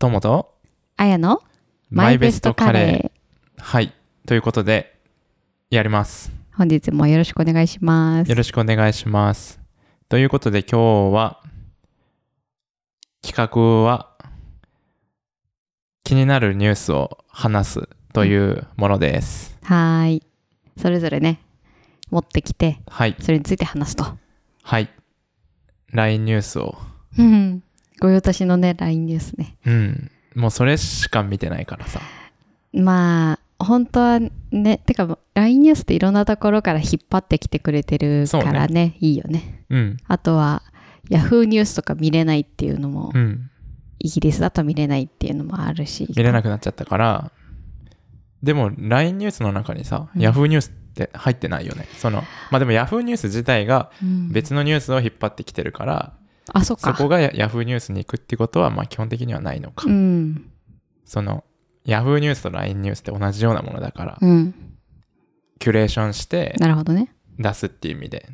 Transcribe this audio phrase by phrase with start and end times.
[0.00, 0.54] ともと
[0.96, 1.42] あやの
[1.90, 3.62] マイベストカレー。
[3.62, 3.92] はい。
[4.26, 4.98] ということで、
[5.68, 6.32] やります。
[6.54, 8.34] 本日もよろしくお願いしますよ。
[8.34, 9.60] ろしくお願いします。
[10.08, 11.42] ということで、今日は、
[13.20, 14.16] 企画は、
[16.02, 19.58] 気になるニュースを話すというものです。
[19.64, 20.22] はーい。
[20.78, 21.42] それぞれね、
[22.10, 23.16] 持ってきて、はい。
[23.20, 24.06] それについて話すと。
[24.62, 24.88] はい。
[25.92, 26.78] LINE ニュースを、
[28.00, 28.08] うん。
[28.08, 29.56] ご用達のね、LINE ですね。
[29.66, 30.10] うん。
[30.34, 32.00] もうそれしか見てないからさ。
[32.72, 39.64] まあ、本当はね、てか、LINE ニュースっていろんなところから引っ張ってきてくれてるからね、いいよね。
[39.70, 39.96] うん。
[40.06, 40.62] あとは、
[41.08, 43.50] Yahoo ニュースとか見れないっていうのも、うん。
[43.98, 46.06] イギリスだと見れないっていうのもあるし。
[46.08, 47.30] 見れなくなっちゃったから、
[48.42, 51.86] でも LINE ニュースの中にさ、うん Yahoo ニュースって入ってないよね。
[51.98, 56.14] その、まあでも Yahoo ニュース自体がうん別のニュースを引っ張ってきてるから、
[56.54, 56.76] あ、そ。
[56.76, 59.84] そこが Yahoo ニュースに行くってことは、まあ基本的にはないのか。
[59.88, 60.50] うん。
[61.04, 61.44] その、
[61.86, 64.54] Yahoo ニュースと LINE ニュースって同じようなものだから、うん。
[65.58, 67.12] キュレーションしてなるほどね。
[67.38, 68.28] 出すっていう意味で。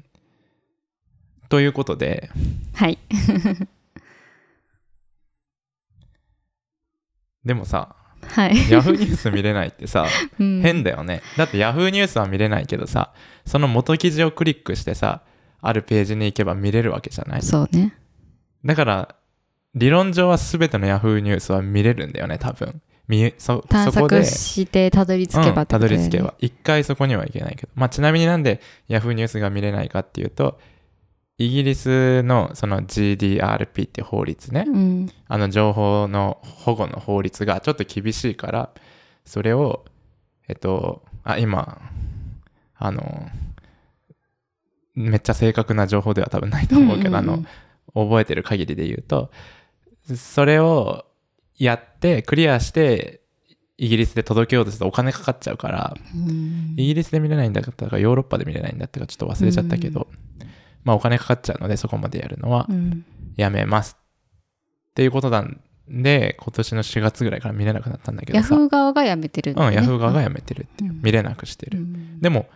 [1.48, 2.30] ということで、
[2.74, 2.98] はい。
[7.44, 7.94] でもさ、
[8.28, 8.52] はい。
[8.52, 10.06] Yahoo ニュース見れないってさ、
[10.40, 11.22] うん変だよね。
[11.36, 13.12] だって Yahoo ニュースは見れないけどさ、
[13.44, 15.22] その元記事をクリックしてさ、
[15.60, 17.42] あるページに行けば見れるわけじゃない？
[17.42, 17.94] そうね。
[18.66, 19.14] だから、
[19.74, 22.80] 理論上は全ての Yahoo ニュースは見れるんだよね、多分。
[23.08, 26.34] 見そ探索してたどり着けばたことだよねどり着けば。
[26.40, 27.72] 一回そこには行けないけど。
[27.76, 30.58] まあ、ちなみになんで Yahoo ニュースが見れないかっていうと、
[31.38, 35.12] イギリスのその GDRP って法律ね、うん。
[35.28, 38.70] あの情報の保護の法律がちょっと厳しいから、
[39.24, 39.84] それを、
[40.48, 41.80] えっと、あ、今、
[42.78, 43.28] あの、
[44.94, 47.44] めっちゃ正確な情報では多分ないと思うけど、あの、
[48.04, 49.30] 覚えてる限りで言うと、
[50.14, 51.06] それを
[51.58, 53.20] やって、クリアして、
[53.78, 56.74] イギリスで届けようとするとお金かかっちゃうから、うん。
[56.78, 60.06] イギリスで見れないんだったか、ヨーロッパで見れないんだったか、ちょっと忘れちゃったけど、
[60.84, 63.04] まあお金かかっちゃうので、そこまでやるのはうん。
[63.36, 63.96] やめます。
[63.98, 68.54] っていうことなんで、今年の4月ぐらいから見れなくなったんだけどさ。
[68.54, 71.00] ヤフー側がやめてるんだうん、ねヤフー側がやめてるっていう、うん。
[71.02, 71.78] 見れなくしてる。
[71.78, 72.20] うん。
[72.20, 72.48] でも、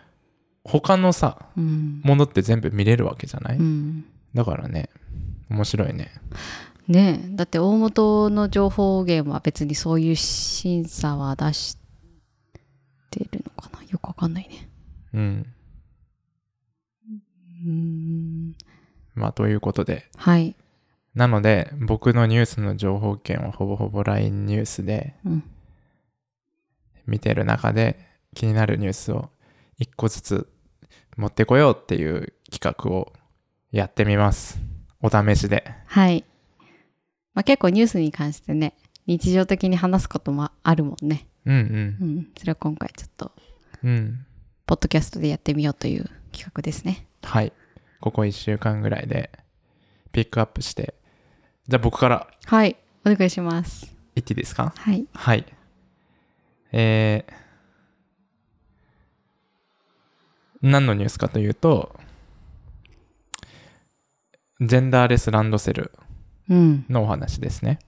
[0.64, 2.00] 他のさ、うん。
[2.02, 4.04] ものって全部見れるわけじゃない、うん。
[4.34, 4.88] だからね、
[5.50, 6.10] 面白いね。
[6.88, 11.76] ねえだって大元の情報源は別にそういう審査は出し
[13.10, 13.82] てるのかな？
[13.84, 14.68] よくわかんないね。
[15.12, 15.46] うん。
[17.66, 18.54] うん
[19.14, 20.08] まあ、ということで。
[20.16, 20.56] はい。
[21.14, 25.44] なので、僕のニュースの情報源はほぼほぼ LINE ニュースでうん
[27.06, 27.98] 見てる中で
[28.34, 29.30] 気になるニュースを
[29.78, 30.48] 一個ずつ
[31.16, 33.12] 持ってこようっていう企画を
[33.72, 34.60] やってみます。
[35.02, 35.64] お試しで。
[35.86, 36.24] はい。
[37.34, 38.74] まあ、結構ニュースに関してね
[39.06, 41.26] 日常的に話すこともあるもんね。
[41.46, 41.58] うんう
[42.04, 42.28] ん。
[42.38, 43.32] それを今回ちょっと
[43.82, 43.90] うん。
[43.90, 44.26] うん。
[44.66, 47.06] ポッドキャストでやってみようという企画ですね。
[47.22, 47.52] はい。
[48.00, 49.30] ここ1週間ぐらいで
[50.12, 50.94] ピックアップして。
[51.68, 52.76] じゃあ僕からはい。
[53.06, 53.86] お願いします。
[54.14, 54.72] 言っていいですか？
[54.76, 55.06] はい。
[55.14, 55.46] はい。
[56.72, 57.32] えー、
[60.62, 61.98] 何のニュースかというと、
[64.60, 65.92] ジェンダーレスランドセル
[66.48, 66.84] うん。
[66.88, 67.78] のお話ですね。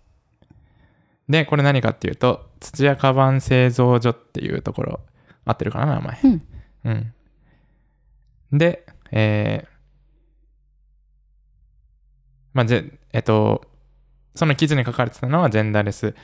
[1.28, 5.00] で、これ何かっていうと、土屋カバン製造所っていうところ、
[5.44, 6.20] 合ってるかな、名前。
[6.24, 6.42] うん。
[6.84, 6.90] う
[8.54, 8.58] ん。
[8.58, 9.68] で、えー、
[12.54, 12.82] まあ、じゃ、
[13.12, 13.62] えっと、
[14.34, 16.14] その記事に書かれてたのは、ジェンダーレス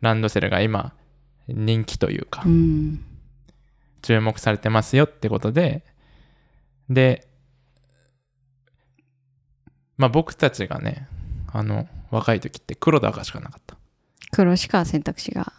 [0.00, 0.94] ランドセルが今、
[1.48, 3.04] 人気というかう、ん。
[4.02, 5.84] 注目されてますよってことで、
[6.88, 7.28] で、
[9.96, 11.08] まあ僕たちがね、
[11.52, 13.76] あの、若い時って黒と赤しかなかった。
[14.30, 15.52] 黒しか選択肢が、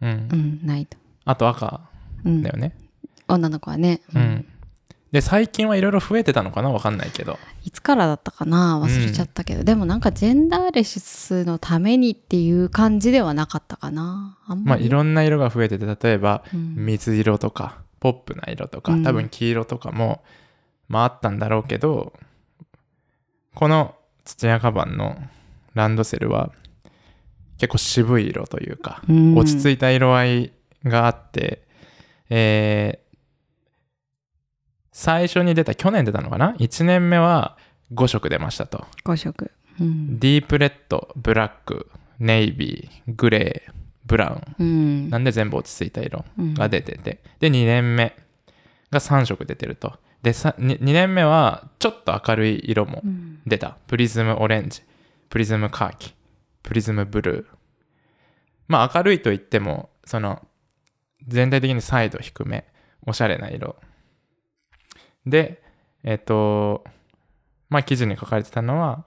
[0.00, 0.36] うんう。
[0.36, 0.96] ん、ないと。
[1.24, 1.80] あと赤
[2.24, 2.76] うんだよね。
[3.28, 4.00] 女の子はね。
[4.14, 4.46] うん。
[5.12, 6.70] で、最近はいろいろ増えてたのかな？
[6.70, 7.38] わかんないけど。
[7.64, 8.80] いつからだったかな？
[8.82, 14.36] 忘れちゃったけど、でもなんかジェンダーレスのためにっていう感じではなかったかな？
[14.46, 20.22] あんまあまり、いろんな色が増えてて、例えば、うん水色とか、ポップな色とか、うん多分黄色とかも、
[20.88, 22.12] まああったんだろうけど、
[23.56, 23.94] この
[24.24, 25.16] 土屋カバンの
[25.72, 26.52] ランドセルは、
[27.56, 30.52] 結構渋い色というか、うん落ち着いた色合い
[30.84, 31.62] があって、
[32.28, 33.06] えー
[34.92, 37.58] 最初に出た、去年出たのかな ?1 年目は
[37.92, 38.86] 5色出ましたと。
[39.04, 39.50] 5色、
[39.80, 43.72] うんディープレッド、ブラック、ネイビー、グレー、
[44.06, 44.64] ブラウン。
[44.64, 44.64] う
[45.06, 47.22] んなんで全部落ち着いた色うんが出てて。
[47.40, 48.16] で、2年目
[48.90, 49.98] が3色出てると。
[50.22, 53.40] で、さ 2, 年目はちょっと明るい色もうん。
[53.46, 53.76] 出た。
[53.86, 54.82] プリズムオレンジ、
[55.28, 56.14] プリズムカーキ、
[56.62, 57.56] プリズムブルー、
[58.68, 60.46] まあ明るいと言ってもその
[61.26, 62.66] 全体的にサイド低め
[63.06, 63.76] おしゃれな色。
[65.24, 65.62] で
[66.04, 66.84] えっ、と
[67.68, 69.04] まあ記事に書かれてたのは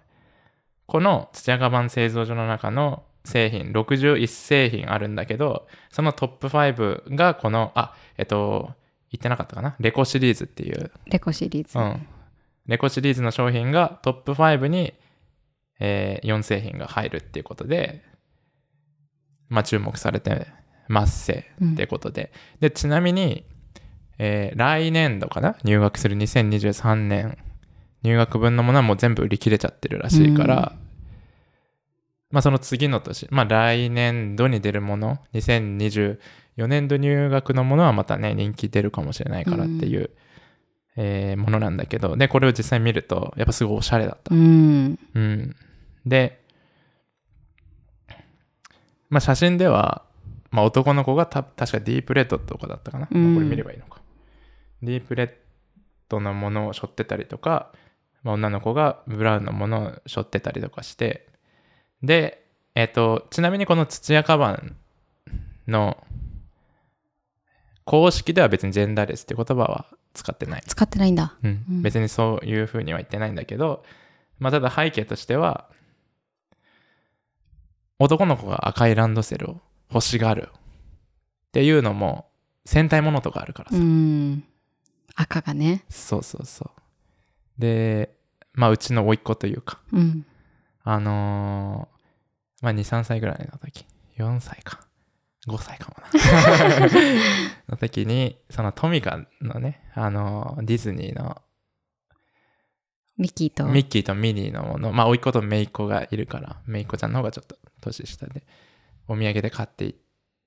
[0.86, 8.72] この土屋カバン製造所の中の製品61製品あるんだけどそのトップ5がこのあえっ、と
[9.12, 9.76] 言ってなかったかな？
[9.80, 10.92] レコシリーズっていう。
[11.06, 11.78] レコシリーズ。
[11.78, 12.08] うん。
[12.68, 14.94] レコシリーズの商品がトップ5に、
[15.80, 18.04] えー4製品が入るっていうことで、
[19.48, 20.48] まあ注目されて
[20.88, 22.32] ますせってことで。
[22.60, 23.46] で、ちなみに、
[24.18, 25.56] えー来年度かな？
[25.64, 27.38] 入学する2023年
[28.04, 30.74] 入学分のものはもう全部売り切れちゃってるらしいから、
[32.32, 36.20] まあその次の年、まあ来年度に出るもの、2024
[36.68, 40.10] 年度入学のものはまたね、人気出るかもしれないからっていう、
[40.96, 44.34] えーものなんだけど、で、これを実際見ると、やっぱすごいおしゃれだった。
[44.34, 45.00] うん。
[45.14, 45.56] うん。
[46.06, 46.42] で、
[49.10, 50.04] まあ写真では、
[50.52, 53.08] まあ男の子がた確かディープレッドとかだったかな。
[53.12, 54.02] うんこれ見ればいいのか。
[54.82, 55.32] ディープレッ
[56.10, 57.72] ドのものを背負ってたりとか、
[58.24, 61.28] まあ、女の子がブラウンのものを背負ってたりとかして、
[62.02, 62.46] で、
[62.76, 64.76] えっ、と、ちなみにこの土屋カバン
[65.68, 66.04] の
[67.90, 70.64] 公式では別にジェンダーレスって言葉は使ってない。
[70.68, 71.36] 使ってないんだ。
[71.42, 73.84] うんうん別にそういうふうには言ってないんだけど、
[74.38, 75.68] まあ、ただ背景としては
[77.98, 80.60] 男の子が赤いランドセルを欲しがるっ
[81.52, 82.28] ていうのも
[82.64, 84.44] 戦隊ものとかあるからさ、うん。
[85.16, 85.84] 赤がね。
[85.90, 86.72] そうそうそ
[87.58, 88.14] うで
[88.54, 90.26] まあうちの甥っ子というかうん。
[90.84, 93.84] あのーまあ23歳ぐらいの時
[94.20, 94.82] 4歳か
[95.50, 96.80] 5歳かもな
[97.70, 101.42] の時にそのトミカのねあのーディズニーの
[103.20, 103.66] ミッキーと。
[103.66, 108.44] ミッキーとミニーのもの、まあ、甥っ子と姪っ子がいるから、姪っ子ちゃんの方がちょっと年下で、
[109.10, 109.96] お土産で買っていっ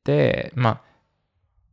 [0.04, 0.82] て、まあ、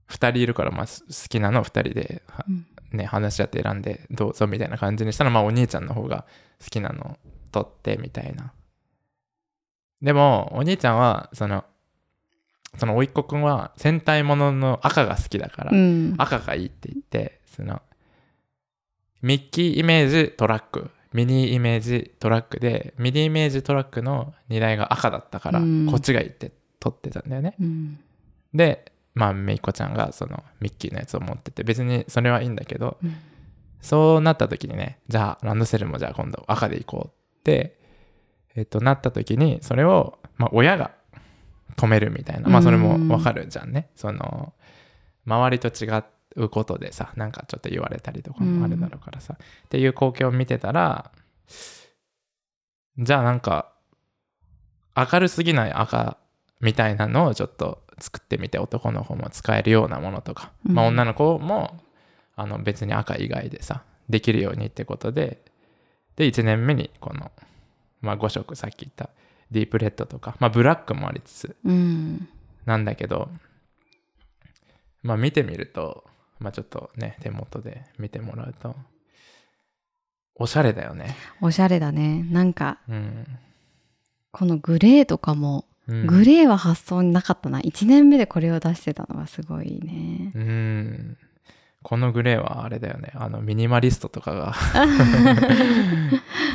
[0.08, 6.26] 二人いるから、まあ、す好きなのを二人で、はうんね、話し合って選んで、どうぞみたいな感じにしたら、まあ、お兄ちゃんの方が
[6.62, 7.18] 好きなのを
[7.52, 8.52] 取って、みたいな。
[10.02, 11.64] でも、お兄ちゃんは、その、
[12.78, 16.16] その甥っ子くんは戦隊ものの赤が好きだから、うん。
[16.18, 17.82] 赤がいいって言ってその
[19.22, 28.00] ミッキーイメージトラックミニーイメージトラックでミニーイメージトラックの荷台が赤だったから、うんこっちがいいって取ってたんだよねうん。
[28.54, 33.16] でまあめいっ子ちゃんがそのミッキーのやつを持ってて別にそれはいいんだけどうん
[33.82, 37.78] そうなった時にねじゃあランドセルもじゃあ今度赤でいこうって
[38.56, 40.92] えっとなった時にそれを、まあ、親が
[41.76, 42.50] 止めるみたいな。
[42.50, 43.90] まあそれもわかるじゃんね。
[43.96, 44.54] その
[45.26, 45.88] 周りと違
[46.36, 51.12] うことでさなんかちょっと言われたりとかもあるだろうからさ、っていう光景を見てたら
[52.98, 53.72] じゃあなんか
[54.96, 56.18] 明るすぎない赤
[56.62, 61.80] みたいなのをちょっと作ってみて男の子も使えるようなものとか、まあうん女の子も
[62.36, 65.44] あの別に赤以外でさできるようにってことで。
[66.20, 67.32] で1年目にこの、
[68.02, 69.10] まあ、5色さっき言った
[69.52, 71.56] ディープレッドとか、まあ、ブラックもありつつ。
[71.64, 72.28] うん。
[72.66, 73.30] なんだけど
[75.02, 76.04] まあ見てみると
[76.40, 78.76] まあちょっとね手元で見てもらうと
[80.36, 81.18] おしゃれだよね。
[81.42, 82.26] おしゃれだね。
[82.32, 83.28] なんか、うん、
[84.32, 87.60] このグレーとかも、うん、グレーは発想になかったな。
[87.60, 90.32] 1年目でこれを出してたのがすごいね。
[90.34, 91.18] うん。
[91.84, 93.12] このグレーはあれだよね。
[93.16, 94.54] あのミニマリストとかが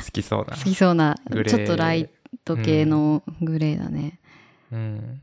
[0.04, 0.56] 好きそうな。
[0.56, 1.16] 好きそうな、
[1.46, 2.08] ちょっとライ
[2.44, 4.20] ト系のグレーだね。
[4.72, 5.20] うん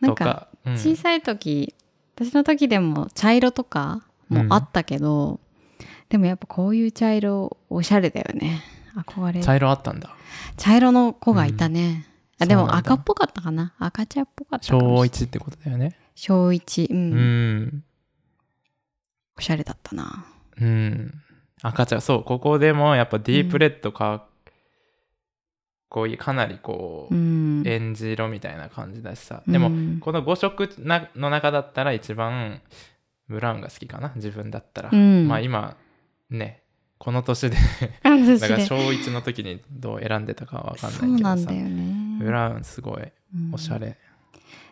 [0.00, 1.74] となんか、うん小さい時、
[2.14, 5.40] 私の時でも茶色とかもあったけど、
[6.08, 8.62] でもやっぱこういう茶色おしゃれだよね。
[8.96, 9.42] 憧れ。
[9.42, 10.14] 茶色あったんだ
[10.56, 12.06] 茶色の子がいたね。
[12.38, 15.08] あでそうなんだも赤っぽかったかな赤茶っぽかったか小もしれない。
[15.08, 16.88] 1ってことだよね小一。
[16.90, 17.12] うん。
[17.12, 17.84] うん
[19.36, 20.26] おしゃれだったな。
[20.60, 21.14] うん
[21.62, 24.26] 赤茶そうここでもやっぱディープレッドか、
[25.92, 27.62] こういうかなりこう、うん。
[27.66, 29.42] エンジ色みたいな感じだしさ。
[29.46, 32.62] でも、うんこの5色なの中だったら一番
[33.28, 34.10] ブラウンが好きかな？
[34.16, 35.28] 自分だったら、うん。
[35.28, 35.76] まあ今
[36.30, 36.62] ね
[36.96, 37.56] この年で
[38.02, 41.34] だから小1の時にどう選んでたかは分かんそないけどさ。
[41.34, 42.24] うなんだよね。
[42.24, 43.54] ブラウンすごいうん。
[43.54, 43.98] おしゃれ、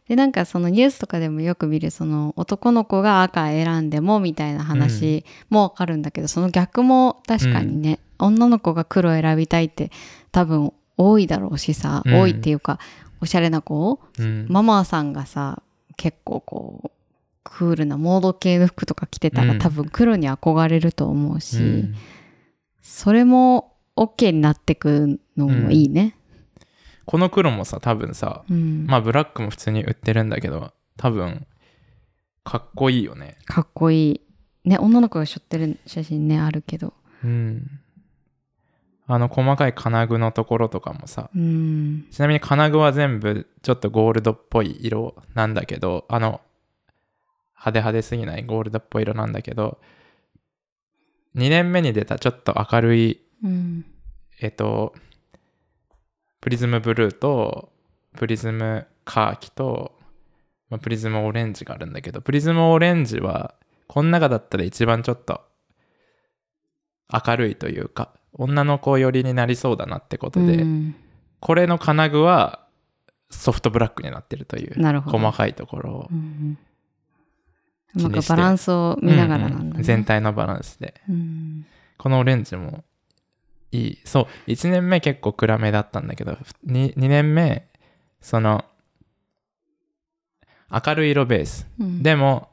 [0.09, 9.91] でなんかそのニュースとかでもよく見るその男の子が赤選んでもみたいな話もわかるんだけど、その逆も確かにね、女の子が黒選びたいって
[10.33, 12.79] 多分多いだろうしさ、うん多いっていうか
[13.21, 15.63] おしゃれな子うんママさんがさ
[15.97, 16.91] 結構こう
[17.43, 21.95] クールなモード系の服とか着てたら、うん多分黒に憧れると思うし、うん
[22.83, 26.17] それも OK になってくのもいいね。
[27.05, 28.87] この黒もさ多分さうん。
[28.87, 31.47] まあブラックも普通に売ってるんだけど多分
[32.45, 34.21] かっこいいよねかっこいい。
[34.65, 36.95] ね、女の子が背負ってる写真ね、あるけど。
[37.25, 37.81] うん
[39.13, 42.07] あの細かい金具のところとかもさうん。
[42.13, 46.41] ちなみに金具は全部ちょっとゴールドっぽい色なんだけどあの
[47.57, 49.79] 派手派手すぎないゴールドっぽい色なんだけど
[51.35, 53.85] 2年目に出たちょっと明るいうん。
[54.41, 54.95] えっと
[56.41, 57.73] プリズムブルーと
[58.17, 59.99] プリズムカーキと、
[60.69, 63.57] まあ、プリズムオレンジがあるんだけどプリズムオレンジは
[63.89, 65.41] この中だったら一番ちょっと
[67.13, 70.95] 明るいというか女の子寄りになりそうだなってことで、うん。
[71.41, 72.67] これの金具は
[73.31, 74.75] ソフトブラックになってるという。
[75.03, 76.59] 細かいところをうん
[77.95, 79.81] バランスを見ながらなんだうんうね。
[79.81, 79.83] ん。
[79.83, 80.95] 全体のバランスで。
[81.09, 81.67] うん。
[81.99, 82.85] このオレンジも
[83.73, 83.99] いい。
[84.05, 87.67] そう1年目結構暗めだったんだけど 2, 2年目
[88.21, 88.65] その
[90.71, 91.67] 明るい色ベース。
[91.81, 92.03] うん。
[92.03, 92.49] でも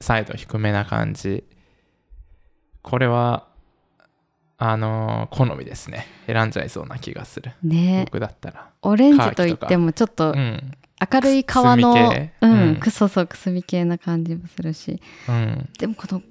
[0.00, 1.44] サイド低めな感じ。
[2.82, 3.45] これは
[4.58, 6.06] あのー好みですね。
[6.26, 7.52] 選んじゃいそうな気がする。
[7.62, 8.04] ね。
[8.06, 8.70] 僕だったら。
[8.82, 10.72] オレンジといってもちょっとうん。
[11.12, 11.92] 明るい革の、
[12.40, 15.00] ううんん、くそそうくすみ系な感じもするし。
[15.28, 15.68] うん。
[15.78, 16.22] でもこの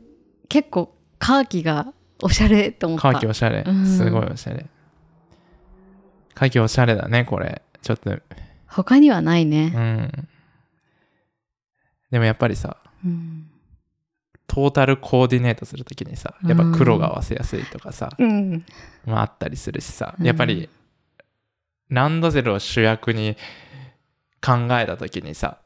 [0.49, 3.11] 結構カーキがおしゃれと思った。
[3.11, 3.63] カーキおしゃれ。
[3.65, 3.85] うん。
[3.85, 4.65] すごいおしゃれ。
[6.33, 7.61] カーキおしゃれだねこれ。
[7.83, 8.17] ちょっと。
[8.67, 9.71] 他にはないね。
[9.75, 10.27] うん。
[12.09, 13.47] でもやっぱりさうん、
[14.47, 18.65] トータルコーディネートするときにさやっぱ黒が合わせやすいとかさ、うん。
[19.05, 20.69] まああったりするしさうんやっぱり
[21.89, 23.35] ランドセルを主役に
[24.41, 25.59] 考えたときにさ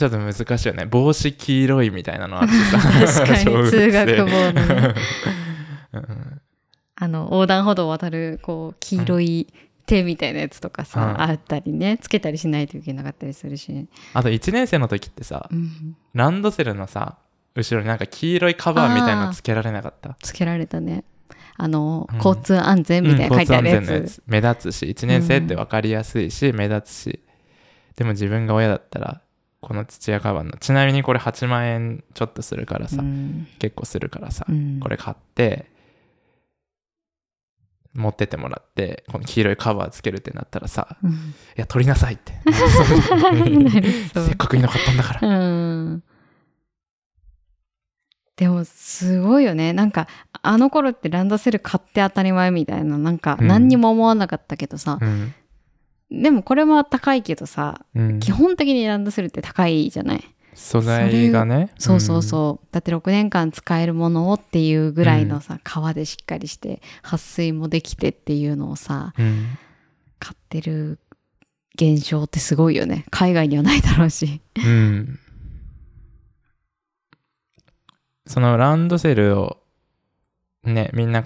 [0.00, 0.86] ちょっと難しいよね。
[0.86, 2.78] 帽子黄色いみたいなのあってさ。
[3.22, 4.94] 確かに通学帽のね。
[5.92, 6.40] うん。
[6.96, 9.52] あの横断歩道を渡るこう黄色い
[9.86, 11.20] 手みたいなやつとかさ、うん。
[11.22, 17.18] あったりねつけたりしないといけなかったりするし、あと1年生の時ってさうん、ランドセルのさ
[17.54, 20.16] 後ろになんか黄色いカバーみたいなのつけられなかった？
[20.22, 21.04] つけられたね。
[21.56, 22.16] あの、うん。
[22.16, 24.22] 交通安全みたいな書いてあるやつ,、やつ。
[24.26, 27.20] 目立つし1年生って分かりやすいし、目立つし。
[27.96, 29.20] でも自分が親だったら
[29.60, 33.46] この土屋カバンのちなみにこれ8万円ちょっとするからさ、うん。
[33.58, 34.80] 結構するからさ、うん。
[34.80, 35.66] これ買って
[37.94, 41.10] 持ってってもらってこの黄色いカバーつけるってなったらさうん。
[41.10, 41.14] い
[41.56, 42.32] や取りなさいって。
[44.14, 45.28] せっかくいいの買ったんだから。
[45.28, 45.32] う
[45.96, 46.02] ん。
[48.36, 49.72] でもすごいよね。
[49.72, 50.08] なんか
[50.42, 53.46] あの頃ってランドセル買って当たり前みたいななんかうん。
[53.48, 55.34] 何にも思わなかったけどさ、うん、
[56.10, 60.24] でもこれは高いけどさうん、基本的にランドセルって高いじゃない？
[60.54, 61.72] 素材がね。
[61.78, 69.58] そうそうそう、だって6年間使えるものをっていうぐらいのさ、革でしっかりして撥水もできてっていうのをさうん、うん
[70.22, 70.98] 買ってる
[71.76, 73.06] 現象ってすごいよね。
[73.10, 74.42] 海外にはないだろうし。
[74.54, 75.18] うん。
[78.26, 79.56] そのランドセルを
[80.62, 81.24] ね、みんな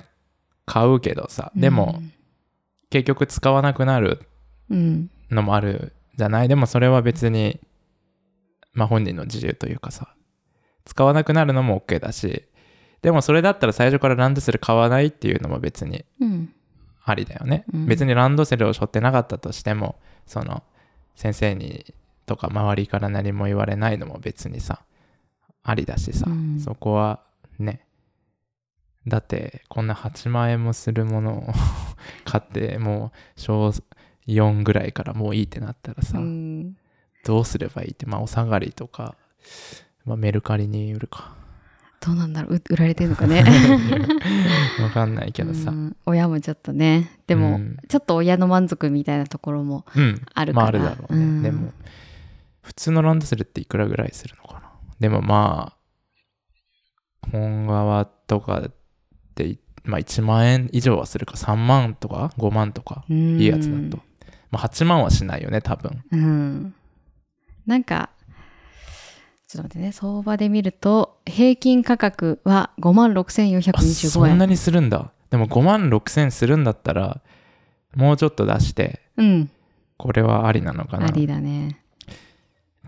[0.65, 2.01] 買うけどさ、でも
[2.89, 4.29] 結局使わなくなる
[4.71, 5.11] うん。
[5.29, 6.49] のもあるじゃない？
[6.49, 7.59] でもそれは別に、
[8.75, 10.15] まあ本人の自由というかさ、
[10.85, 12.45] 使わなくなるのも OK だし、
[13.03, 16.53] でもそれだったら最初からランドセル買わないっていうのも別にうん。
[17.07, 17.87] ありだよね、うん。
[17.87, 20.63] 別にランドセルを背負ってなかったとしてもその
[21.15, 24.85] 先生にとか周りから何も言われないのも別にさ
[25.63, 26.61] ありだしさ、うん。
[26.61, 27.21] そこは
[27.59, 27.87] ね。
[29.07, 31.53] だってこんな8万円もするものを
[32.25, 33.71] 買ってもう小
[34.27, 36.77] 4ぐらいからもういいってなったらさ、うん
[37.25, 39.15] どうすればいいってまあお下がりとか、
[40.05, 41.35] まあ、メルカリに売るか。
[42.01, 42.57] どうなんだろう？
[42.57, 43.43] う売られてるのかね？
[44.79, 45.71] わかんないけどさ。
[45.71, 47.11] うん親もちょっとね。
[47.27, 47.79] でも、うん。
[47.89, 50.21] ちょっと親の満足みたいなところもうん。
[50.35, 50.65] あるから。
[50.65, 51.43] まああるだろうね、うん。
[51.43, 51.73] でも
[52.61, 54.71] 普通のランドセルっていくらぐらいするのかな？
[55.01, 55.73] でもま
[57.23, 58.71] あ本革とかっ
[59.35, 61.37] ていまあ1万円以上はするか。
[61.37, 64.03] 3万とか5万とかいいやつだと、
[64.51, 66.05] まあ、8万はしないよね多分。
[66.13, 66.75] うん
[67.67, 68.11] なんか
[69.47, 69.93] ちょっと待ってね。
[69.93, 75.13] 相場で見ると平均価格は5万あ6425そん円なにするんだ。
[75.31, 77.21] でも5万6千するんだったら
[77.95, 79.51] もうちょっと出してうん。
[79.97, 81.07] これはありなのかな。
[81.07, 81.81] ありだね。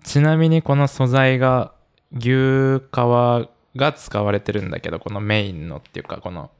[0.02, 1.72] ちなみにこの素材が
[2.12, 6.50] 牛皮が使われてるんだけどこのメインのっていうかこの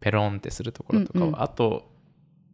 [0.00, 1.42] ペロンってするところとかは、うんうん。
[1.42, 1.90] あと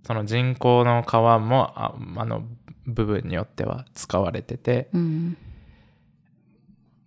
[0.05, 2.43] その人工の皮もああの
[2.89, 4.89] 部分によっては使われてて。
[4.93, 5.37] うん。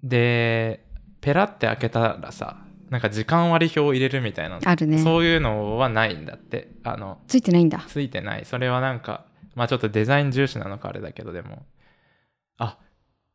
[0.04, 0.86] で
[1.20, 2.58] ペラって開けたらさ
[2.90, 4.98] なんか時間割表を入れるみたいな、あるね。
[4.98, 6.72] そういうのはないんだって。
[6.84, 7.86] あのついてないんだ。
[7.88, 8.46] ついてない。
[8.46, 11.66] それはなんかまあちょっとデザイン重視なのかあれだけどでも。
[12.58, 12.78] あ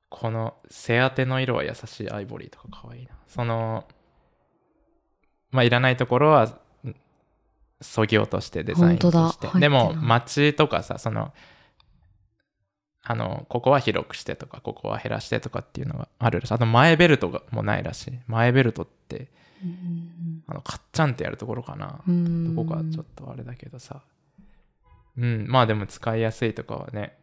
[0.08, 3.12] この背当ての色は優しいアイボリーとかかわいいな。
[3.26, 3.84] その
[5.50, 6.58] まあいらないところは
[7.80, 9.58] そぎ落としてデザインとして。
[9.58, 11.32] でも街とかさその
[13.08, 16.54] あのここは広くしてとかここは減らしてとかっていうのがあるらしい。
[16.54, 18.18] あと前ベルトがもうないらしい。
[18.26, 19.30] 前ベルトって
[19.62, 20.42] うん。
[20.48, 22.00] あのカッチャンってやるところかな。
[22.06, 22.54] うん。
[22.56, 24.02] どこかちょっとあれだけどさ。
[25.16, 25.46] うん。
[25.48, 27.16] まあでも使いやすいとかはね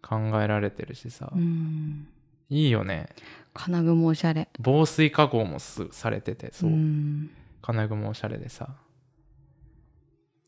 [0.00, 2.06] 考えられてるしさ、うん。
[2.50, 3.08] いいよね。
[3.52, 4.48] 金具もおしゃれ。
[4.60, 7.30] 防水加工もすされててそう、ん。
[7.60, 8.68] 金具もおしゃれでさ。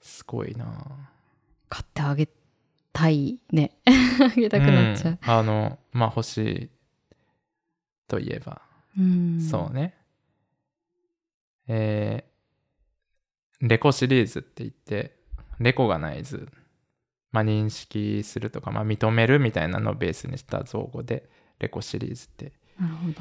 [0.01, 1.11] すごいな。
[1.69, 2.29] 買ってあげ
[2.95, 3.73] たいね。
[3.85, 5.19] あげたくなっちゃう、ん。
[5.21, 6.71] あのまあ欲しい
[8.09, 8.63] といえば、
[8.99, 9.39] うん。
[9.39, 9.95] そうね。
[11.69, 12.35] えー
[13.61, 15.17] レコシリーズって言って
[15.59, 16.49] レコガナイズ、
[17.33, 22.53] まあ、認識するとか、まあ、認めるみたいなのをベースにした造語でレコシリーズって。
[22.79, 23.21] なるほど、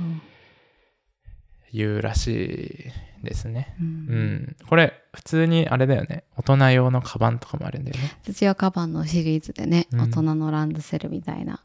[1.74, 3.75] 言うらしいですね。
[3.80, 4.34] ううん。
[4.36, 6.24] んこれ普通にあれだよね。
[6.38, 8.18] 大人用のカバンとかもあるんだよね。
[8.24, 10.01] 実用カバンのシリーズでね、うん。
[10.01, 11.62] 大人のランドセルみたいな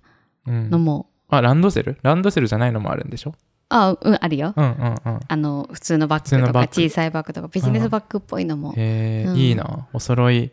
[0.47, 0.71] うん。
[0.71, 1.99] のも、あランドセル？
[2.03, 3.35] ランドセルじゃないのもあるんでしょ？
[3.69, 4.55] あうんあるよ。
[4.57, 5.21] うんうんうん。
[5.29, 8.73] あの普通のバッグとか小さいバッグとかビジネスバッグっぽいのも。
[8.73, 9.37] へえ、うん。
[9.37, 9.88] いいな。
[9.93, 10.53] お揃い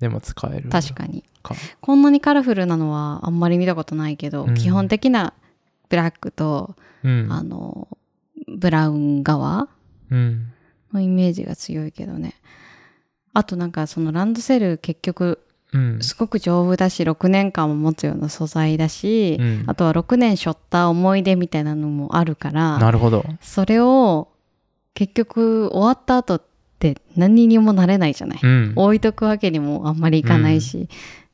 [0.00, 0.68] でも使える。
[0.68, 1.22] 確かに。
[1.44, 1.54] か。
[1.80, 4.54] こんなにカラフルなのはあんまり見たことないけど、うん。
[4.54, 5.32] 基本的な
[5.88, 7.28] ブラックと、うん。
[7.30, 7.86] あの
[8.56, 9.68] ブラウン側
[10.10, 10.52] うん。
[10.92, 12.34] のイメージが強いけどね。
[13.32, 15.40] あとなんかそのランドセル結局
[15.72, 16.02] うん。
[16.02, 19.64] すごく丈夫だし6年間も持つような素材だし、うん。
[19.66, 23.24] あとは6年背負った思い出みたいなのもあるからなるほど。
[23.40, 24.28] それを
[24.94, 26.42] 結局終わった後っ
[26.78, 28.72] て何にもなれないじゃない、うん。
[28.74, 30.88] 置いとくわけにもあんまりいかないし、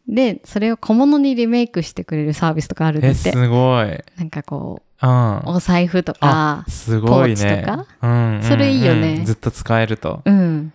[0.08, 3.86] でそれを小物にリメイクしてくれるサービスとかあるんだえすごい。
[4.16, 5.38] なんかこうん。
[5.38, 7.86] うお財布とかすごいポーチねとか？
[8.02, 9.16] うんうんそれいいよね。
[9.18, 10.22] うんずっと使えると。
[10.24, 10.72] うん。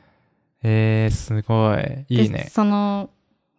[0.63, 2.05] えー、すごい。
[2.09, 3.09] いいでねその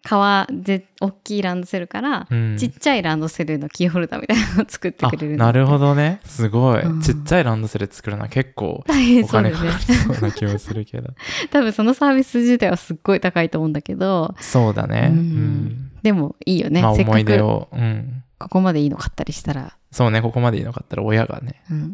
[0.04, 2.56] 革で大きいランドセルから、うん。
[2.58, 6.20] ちっちゃいランドセルのキーホルダーみたいなのを作ってあくれるなるほどね。
[6.24, 7.00] すごい、うん。
[7.00, 11.10] ちっちゃいランドセル作るのは結構大変お金かかりそうな気もするけど。
[11.50, 14.34] 多分そのサービス自体はすっごい高いと思うんだけど。
[14.40, 15.10] そうだね。
[15.12, 15.20] ううん。
[15.20, 17.68] ん、でもいいよね、まあ思い出くを。
[17.72, 18.22] うん。
[18.38, 20.20] ここまでいいの買ったりしたら、そうね。
[20.20, 21.62] ここまでいいのかったら親がね。
[21.70, 21.86] うん、も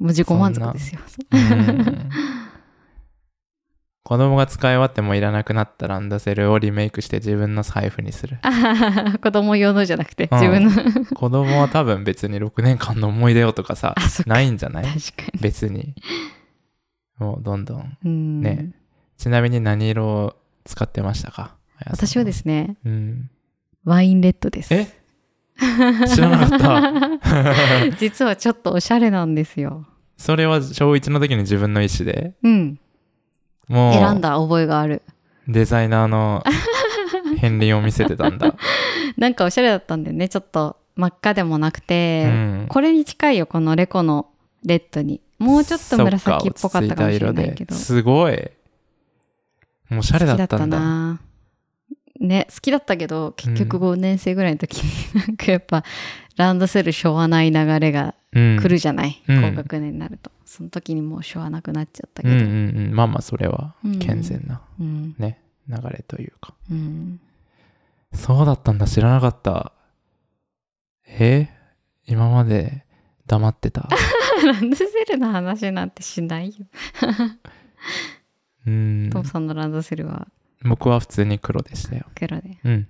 [0.00, 1.00] う自己満足ですよ。
[4.04, 8.36] うん子供が使い終わってもいらなくなったランドセルをリメイクして自分の財布にする。
[9.22, 10.38] 子供用のじゃなくてうん。
[10.38, 13.94] 自分の、 子供は多分別に6年間の思い出をとかさ
[14.26, 14.84] ないんじゃない？
[14.84, 15.00] 確か
[15.32, 15.40] に。
[15.40, 15.94] 別に。
[17.18, 17.96] もうどんどん。
[18.04, 18.42] うん。
[18.42, 18.72] ね。
[19.16, 21.54] ちなみに何色を使ってましたか？
[21.86, 23.30] 私はですすね、うん。
[23.84, 24.74] ワインレッドです。
[24.74, 24.86] え？
[26.14, 27.96] 知らなかった。
[27.96, 29.86] 実はちょっとおしゃれなんですよ。
[30.18, 32.34] それは小1の時に自分の意思で？
[32.42, 32.78] うん。
[33.68, 35.02] もう選んだ覚えがある。
[35.48, 36.42] デザイナーの
[37.40, 38.54] 片鱗を見せてたんだ、
[39.18, 40.28] なんかおしゃれだったんだよね。
[40.28, 44.28] ちょっと真っ赤でもなくて、うんこれに近いよ、このレコの
[44.64, 45.20] レッドに。
[45.38, 47.74] もうちょっと紫っぽかったかもしれないけど。
[47.74, 48.50] すごい
[49.90, 51.20] おしゃれだったんだな
[52.20, 55.84] ね好きだったけど結局5年生ぐらいの時になんかやっぱ
[56.36, 59.40] ランドセルしょわない流れがうん来るじゃない、うん。
[59.42, 60.30] 高学年になると。
[60.44, 62.34] その時にもうしょわなくなっちゃったけど。
[62.34, 62.94] うんうんうん。
[62.94, 65.14] まあまあそれはうん健全なうん。
[65.18, 66.54] ね、流れというか。
[66.70, 67.20] うん。
[68.12, 68.86] そうだったんだ。
[68.86, 69.72] 知らなかった。
[71.06, 71.48] え？
[72.06, 72.84] 今まで
[73.26, 73.88] 黙ってた？
[74.44, 76.66] ランドセルの話なんてしないよ、
[78.66, 79.10] うん。
[79.10, 80.28] トムさんのランドセルは？
[80.64, 82.06] 僕は普通に黒でしたよ。
[82.14, 82.88] 黒で、うん。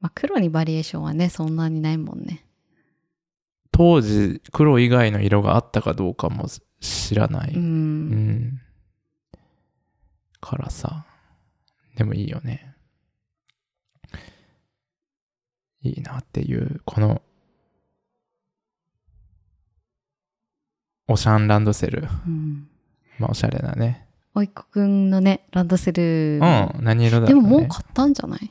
[0.00, 2.42] まあ、黒にバリエーションはねそんなにないもんね
[3.72, 6.46] 当時黒以外の色があったかどうかも
[6.80, 8.10] 知らない、ううん。
[8.10, 8.60] ん
[10.40, 11.06] からさ。
[11.96, 12.74] でもいいよね。
[15.82, 17.22] いいなっていうこの
[21.08, 22.08] オシャンランドセル。
[22.26, 22.68] うん。
[23.18, 24.06] まあおしゃれなね。
[24.34, 28.50] おいっ子くんのねランドセル、うん何色だろう、ね、でももう買ったんじゃない、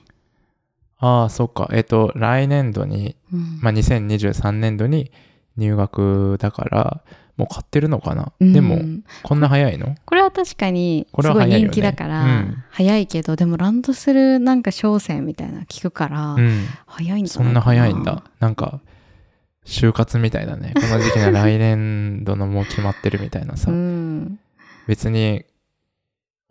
[1.00, 1.70] ああそっか。
[1.72, 3.60] えっ、と来年度にうん。
[3.62, 5.12] まあ2023年度に
[5.58, 7.02] 入学だから
[7.38, 8.54] もう買ってるのかな、うん。
[8.54, 8.80] でも
[9.24, 9.96] こんな早いの？
[10.06, 12.64] これは確かにこすごい人気だから、うん。
[12.70, 16.66] 早いけどでもランドセルなんか商戦みたいなの聞くから、うん。
[16.86, 18.24] 早いんじゃそんな早いんだ。
[18.40, 18.82] なんか
[19.66, 20.74] 就活みたいだね。
[20.76, 23.72] この時期の来年度のもう決まってるみたいなさ。
[23.72, 24.40] うん。
[24.88, 25.46] 別に、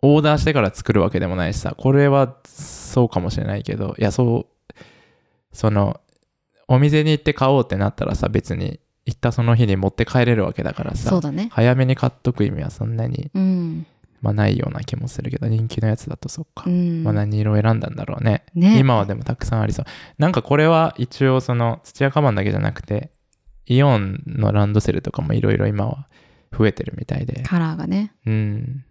[0.01, 4.75] オーダーしてから作るわけでもないしさ、これはそうかもしれないけど、いや、そう、
[5.51, 5.99] その、
[6.67, 13.87] お店に行って買おうってなったらさ、別に行ったその日に持って帰れるわけだからさそう、だね早めに買っとく意味はそんなに、うん
[14.21, 16.65] まあ、ないような気もするけど、人気のやつだとそっか。
[16.67, 18.43] うんまあ、何色を選んだんだろうね。
[18.53, 19.85] ね今はでもたくさんありそう。
[20.17, 23.11] なんかこれは一応その土屋カバンだけじゃなくて、
[23.65, 26.07] イオンのランドセルとかもいろいろ今は
[26.57, 27.43] 増えてるみたいで。
[27.43, 28.85] カラーがねうん。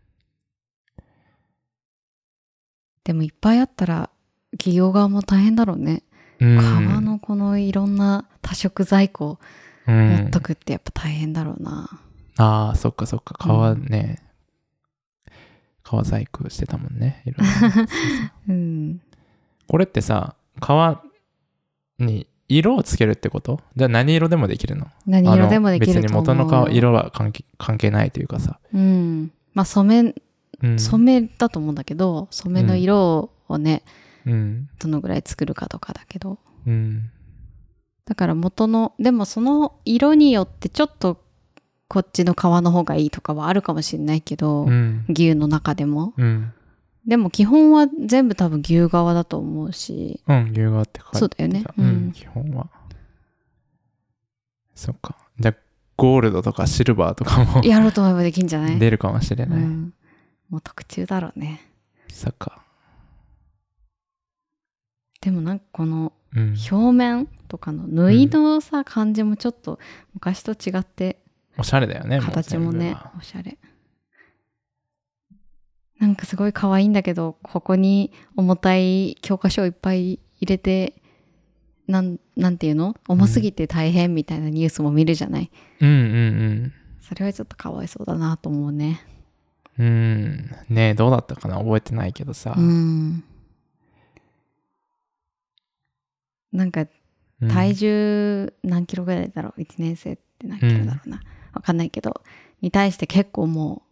[3.09, 4.11] でもいっぱいあったら
[4.53, 6.03] 企業側も大変だろうね、
[6.41, 9.39] うん、革のこのいろんな多色在庫
[9.87, 10.09] うん。
[10.11, 11.89] 持っとくってやっぱ大変だろうな、
[12.37, 13.35] ああ、そっかそっか。
[13.39, 14.19] 革ね、
[15.83, 17.23] 革細工してたもんね。
[17.25, 17.71] いろいろ。
[17.71, 17.83] そ
[18.49, 19.01] う ん、
[19.67, 21.03] これってさ、革
[21.99, 23.63] に色をつけるってこと？
[23.77, 24.89] じゃあ何色でもできるの？
[25.07, 26.23] 何色でもできると思う。
[26.23, 28.61] あの別に元の革色は関係関係ないというかさ。
[28.75, 29.33] うん。
[29.55, 30.15] まあ染めうん。
[30.79, 33.83] 染めだと思うんだけど染めの色をね、
[34.27, 34.69] うん。
[34.79, 37.11] どのぐらい作るかとかだけどうん。
[38.05, 41.21] だから元のでもその色によってちょっと
[41.89, 45.05] こっちの皮の方がいいとかはあるかもしれないけど、うん。
[45.09, 46.53] 牛の中でもうん。
[47.07, 52.69] でも基本は全部多分牛側だと思うしうん、牛革って書いてたそうだよねううんん、基本は。
[54.75, 55.17] そっか。
[55.41, 55.55] じゃあ、
[55.97, 58.77] ゴールドとかシルバーとかもやろうと思えばできんじゃない？
[58.79, 59.63] 出るかもしれない。
[59.63, 59.93] うん、
[60.49, 61.61] もう特注だろうね。
[62.09, 62.63] そっか。
[65.21, 66.55] でもなんかこのうん。
[66.71, 69.79] 表面とかの縫いのさ、感じもちょっと
[70.13, 71.23] 昔と違って
[71.57, 72.21] おしゃれだよね。
[72.21, 73.57] 形もねおしゃれ。
[75.99, 81.03] なんかすごい可愛いんだけどここに重たい教科書をいっぱい入れて
[81.87, 82.95] なんなんていうの？
[83.09, 86.73] 重すぎて大変みたいなニュースも見るじゃない、うんうん。
[87.01, 89.01] それはちょっとかわいそうだなと思うね
[89.79, 89.87] うん。
[89.87, 90.75] うん。
[90.75, 91.59] ねえ、どうだったかな？
[91.59, 92.55] 覚えてないけどさ。
[92.57, 93.25] うん
[96.53, 96.87] なんか
[97.41, 102.23] うん体重何キロぐらいだろう？1年生って何キロだろうな、わかんないけど
[102.61, 103.83] に対して結構も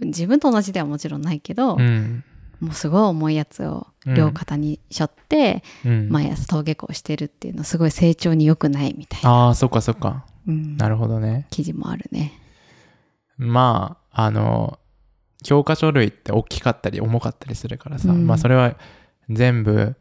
[0.00, 2.24] う自分と同じではもちろんないけど、うん。
[2.60, 6.08] もうすごい重いやつを両肩に背負って、うん。
[6.08, 10.24] 毎朝登下校してるっていうのはすごい成長に良くないみたいな、ああ、そっかそっか。
[10.46, 11.46] うんなるほどね。
[11.50, 12.32] 記事もあるね。
[13.36, 14.78] まあ、あの、
[15.44, 18.26] 教科書類って大きかったり重かったりするからさ、うん。
[18.26, 18.74] まあそれは
[19.30, 19.94] 全部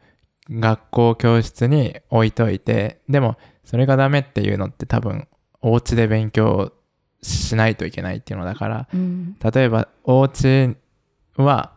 [0.49, 5.27] 学校教室に置いといて、でもそれがダメっていうのって多分
[5.61, 6.71] お家で勉強
[7.21, 9.37] しないといけないっていうのだから、うん。
[9.39, 10.75] 例えばお家
[11.35, 11.73] は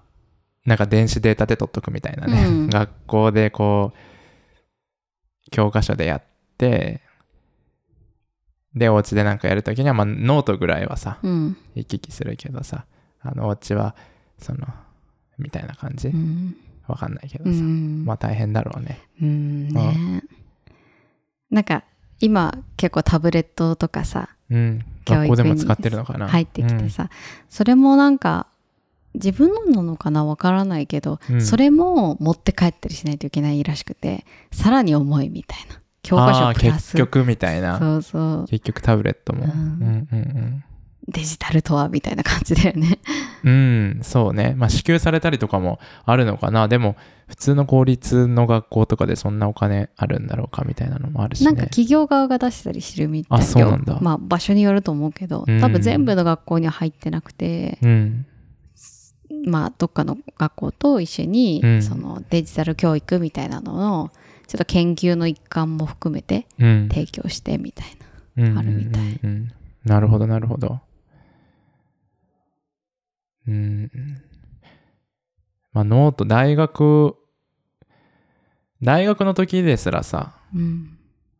[0.65, 2.67] なんか電子データで取っとくみたいなね、うん。
[2.71, 6.23] 学校でこう教科書でやっ
[6.57, 7.03] て
[8.77, 11.57] でお家でなんかやるときにはまあノートぐらいはさうん。
[11.75, 12.87] 行き来するけどさ
[13.31, 13.95] あのお家は
[14.39, 14.67] その
[15.39, 16.09] みたいな感じ？
[16.09, 16.57] うん。
[16.87, 18.05] わかんないけどさ、うん。
[18.05, 19.01] まあ大変だろうね。
[19.21, 20.23] うんね。
[21.51, 21.85] なんか
[22.21, 24.85] 今結構タブレットとかさうん。
[25.05, 26.29] 学校でも使ってるのかな。
[26.29, 27.11] 入ってきてさ、
[27.49, 28.47] それもなんか
[29.15, 31.43] 自分のなのかなわからないけど、うん。
[31.43, 35.81] それも持って帰ったりしないといけないらしくてさらに重いみたいな。
[36.03, 36.93] 教科あ書あプラス。
[36.93, 37.79] 結局みたいな。
[37.79, 38.47] そうそう。
[38.49, 40.65] 結局タブレットも、ううんん、うんうん
[41.09, 42.99] デジタルとはみたいな感じだよね。
[43.45, 44.55] うん、そうね。
[44.57, 46.67] まあ支給されたりとかもあるのかな。
[46.67, 46.97] でも、
[47.29, 51.47] 普通の公立の学校とかでそんなお金あるんだろうかみたいなのもあるしね。
[51.47, 58.27] なんか企業側が出したりしてるみたいよあそうなんだまあ場所によると思うけど、うん多分全部の学校には入ってなくて、うん。
[59.45, 64.11] まあどっかの学校と一緒に、うんそのデジタル教育みたいなのの
[64.47, 66.89] ちょっと研究の一環も含めてうん。
[66.89, 67.87] 提供してみたい
[68.39, 69.53] うんあるみたいうんうんうん
[69.85, 70.81] なるほど、なるほど。
[73.49, 73.91] うん。
[75.73, 77.17] まあ、ノート、大学、
[78.83, 80.61] 大学の時ですらさ、な。
[80.61, 80.99] うん。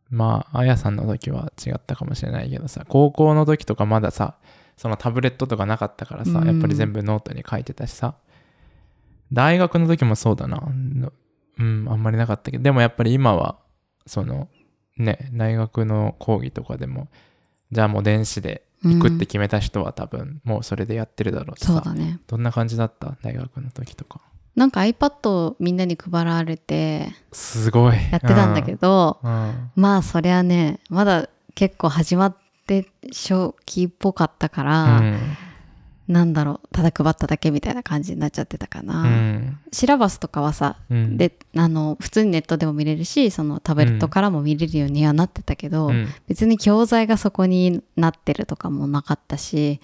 [0.09, 4.37] まあ、あやさんの時は違ったかもしれないけどさ、高校の時とかまださ、
[4.77, 8.15] そのタブレットとかなかったからさ、うんやっぱり全部ノートに書いてたしさ、
[9.33, 10.61] 大学の時もそうだな。
[10.61, 11.13] の
[11.59, 13.59] うん、あんまりなかったけど、でもやっぱり今は、
[14.07, 14.49] その、
[14.99, 17.09] ね、大学の講義とかでも、
[17.73, 22.21] じゃあもう電子で行くって決めた人は多分もうそれでやってるだろうしさ、そうだね。
[22.27, 23.17] どんな感じだった？
[23.23, 24.21] 大学の時とか。
[24.55, 27.97] なんか iPad をみんなに配られてすごい。
[28.11, 29.31] やってたんだけど、うん。
[29.31, 32.37] うんまあそりゃね、まだ結構始まっ
[32.67, 35.19] て初期っぽかったから、うん
[36.09, 39.59] なんだろうただ配っただけみたいな感じになっちゃってたかうな、ん。
[39.73, 41.17] シラバスとかはさうん。
[41.17, 46.09] であの普通にネットでも見れるしそのタブレットからも見れるようにはなってたけど、うん。
[46.29, 49.81] 別に教材がそこになってるとかもなかったし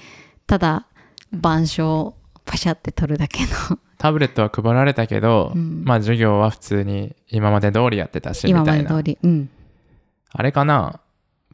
[0.46, 0.87] ただ
[1.32, 3.78] 板書をパシャって取るだけの。
[3.98, 5.82] タブレットは配られたけど、うん。
[5.85, 9.18] まあ授業は普通に今まで通りやってたしみ今までたいな通り。
[9.22, 9.50] うん。
[10.32, 11.00] あれかな？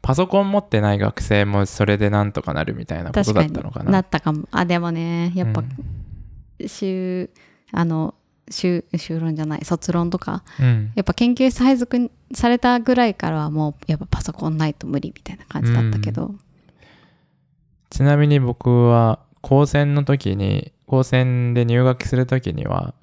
[0.01, 3.91] パソコン持ってない学生もそれでなんとかなるみたいなことだったのかな。
[3.91, 4.47] なったかも。
[4.51, 5.63] あでもねやっぱう
[6.63, 6.67] ん。
[6.67, 7.29] 修
[7.71, 8.15] あの
[8.49, 9.65] 修修論じゃない。
[9.65, 10.43] 卒論とか。
[10.59, 10.91] うん。
[10.95, 16.33] やっぱ研究室配属されたぐらいからはもうやっぱパソコンないと無理みたいな感じだったけど、
[17.89, 22.93] ちなみに僕は高専の時に高専で入学する時には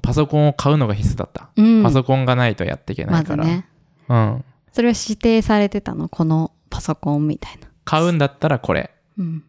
[0.00, 1.82] パソコンを買うのが必須だった、うん。
[1.82, 3.66] パソコンがないとやっていけないから、まずね。
[4.08, 6.08] うん、それは指定されてたの？
[6.08, 8.90] このパソコンみたいな、買うんだったらこれ。
[9.18, 9.44] うん、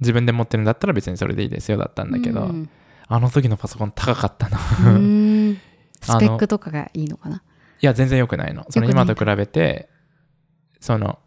[0.00, 2.68] 自分で持ってるんだったら別にそれでいいですよだったんだけど、うん。
[3.06, 4.58] あの時のパソコン高かったな。
[6.02, 7.42] スペックとかがいいのかな？
[7.80, 8.66] いや全然良くないの。
[8.70, 9.88] その今と比べて
[10.80, 11.20] その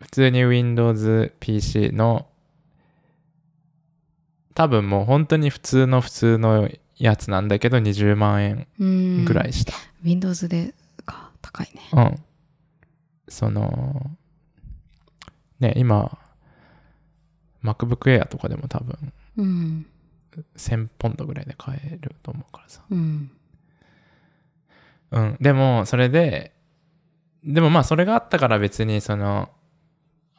[0.00, 2.28] 普通に WindowsPC の
[4.54, 9.24] 多分もう本当に普通の普通のやつなんだけど20万円うん。
[9.24, 9.72] ぐらいした、
[10.04, 10.79] Windows でか
[11.42, 12.24] 高いねうん。
[13.28, 14.10] その、
[15.60, 16.18] ね、今、
[17.62, 19.86] MacBook Air とかでも多分うん
[20.56, 22.82] 1000ポンドぐらいで買えると思うからさ。
[22.90, 23.30] うん
[25.10, 25.36] うん。
[25.40, 26.52] でも、それで、
[27.44, 29.50] でもまあそれがあったから別にその、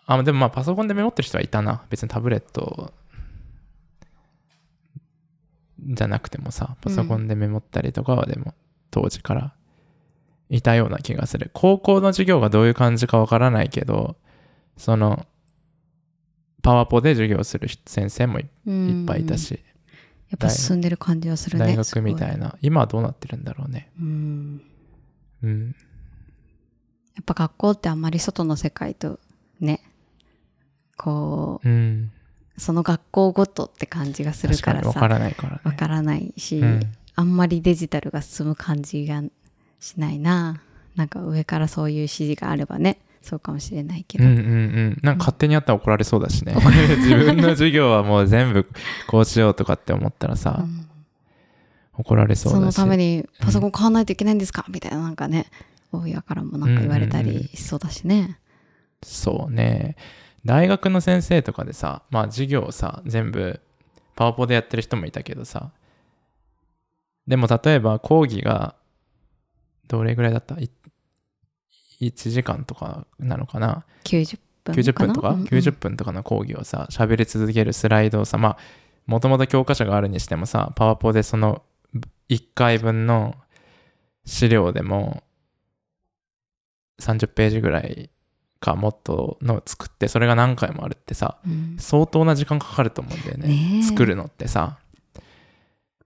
[0.05, 1.83] あ、でもまあパソコンでメモってる人はいたな。
[1.89, 2.93] 別にタブレット
[5.79, 8.53] じゃなくてもさ、パソコンでメモったりとかはでも
[8.91, 9.53] 当時から
[10.51, 11.49] いたような気がする。
[11.53, 14.17] 高校の授業がどういう感じかわからないけど、
[14.77, 15.25] その、
[16.61, 19.59] パワポで授業する先生もいいっぱいいたし、
[20.29, 22.55] やっぱ進んでる感じはするね大学みたすいな。
[22.61, 23.89] 今はどうなってるんだろうね。
[23.99, 24.61] うん
[25.43, 25.75] うん。
[27.15, 29.19] やっぱ学校ってあんまり外の世界と
[29.59, 29.81] ね
[30.97, 32.11] こうん。
[32.57, 35.61] うその学校ごとって感じがする確かからさにわからないからね。
[35.63, 36.81] わからないし、うん
[37.13, 39.21] あんまりデジタルが進む感じが
[39.81, 40.61] しないな。
[40.95, 42.99] なんか上からそういう指示があればね。
[43.21, 44.99] そうかもしれないけど、うんうんうん。
[45.03, 46.55] なんか勝手にやったら怒られそうだしね。
[46.97, 48.67] 自分の授業はもう全部
[49.07, 50.87] こうしようとかって思ったらさ、うん。
[51.97, 52.73] 怒られそうだし。
[52.73, 54.99] そのためにパソコン買わないといけないんですか、みたいな。
[54.99, 55.47] なんかね。
[55.91, 58.39] 親からもなんか言われたうんうんうんりしそうだしね。
[59.03, 59.95] そうね。
[60.45, 63.59] 大学の先生とかでさ、まあ授業をさ、全部
[64.15, 65.71] パワポでやってる人もいたけどさ、
[67.27, 68.75] でも例えば講義が
[69.97, 70.55] どれぐらいだった？
[70.59, 70.69] い
[72.01, 78.57] ?1 時間とかなのかな？90分かな ?90 分とか、うんうん ?90 分とかの講義をさ、喋り続けるスライドをさ、まあ、
[79.05, 81.63] もともと教科書があるにしてもさ、パワポでその
[82.29, 83.35] 1回分の
[84.25, 85.23] 資料でも
[87.01, 88.09] 30ページぐらい
[88.59, 93.81] かもっとの作って、それが何回もあるってさ、うん相当な時間かかると思うんだよね。
[93.83, 94.77] 作るのってさ。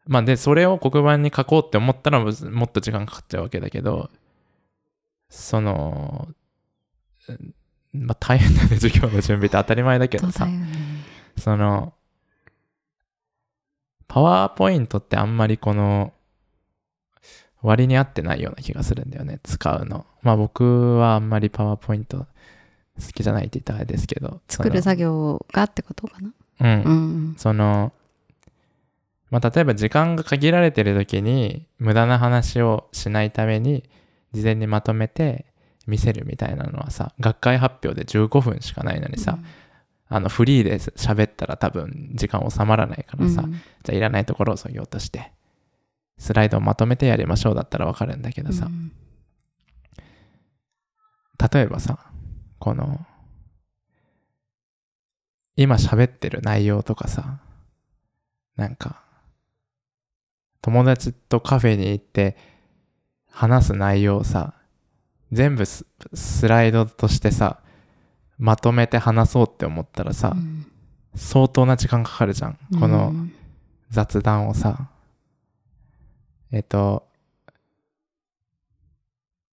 [0.08, 4.10] まあで、それを黒板に書こうって思ったらもっと時間かかっちゃうわけだけど、
[5.30, 6.28] その、
[7.28, 7.54] うん
[7.94, 10.68] まあ大変だね、授業の準備って当たり前だけどさね
[11.38, 11.94] その、
[14.08, 16.14] パワーポイントってあんまりこの、
[17.62, 20.06] 割に合ってないような気がするんだよね、使うの。
[20.22, 22.28] まあ僕はあんまりパワーポイント
[23.00, 24.42] 好きじゃないって言ったらあれですけど。
[24.48, 26.32] 作る作業がってことかな？
[26.60, 26.90] うんう
[27.32, 27.92] んその、
[29.32, 33.84] まあ、例えば時間が限られてる時に無駄な話をしないために
[34.34, 35.46] 事前にまとめて
[35.88, 39.38] 見せるみたいなのはさ学会発表で15分しかないのにさ、
[40.08, 43.52] あのフリーで喋ったら多分時間収まらないからさ、うん。
[43.52, 45.32] じゃあいらないところをそぎ落として
[46.18, 48.92] スライドをまとめてやりましょうだったらわかるんだけどさ、うん。
[51.52, 52.00] 例えばさ
[52.60, 53.06] この
[55.56, 57.40] 今喋ってる内容とかさ
[58.56, 59.05] なんか
[60.66, 62.36] 友達とカフェに行って
[63.30, 64.56] 話す内容をさ
[65.32, 67.60] 全部ススライドとしてさ
[68.40, 70.66] まとめて話そうって思ったらさ、うん。
[71.14, 72.54] 相当な時間かかるじゃん。
[72.80, 73.32] こうのん。
[73.92, 74.90] 雑談をさ。
[76.52, 77.08] えっと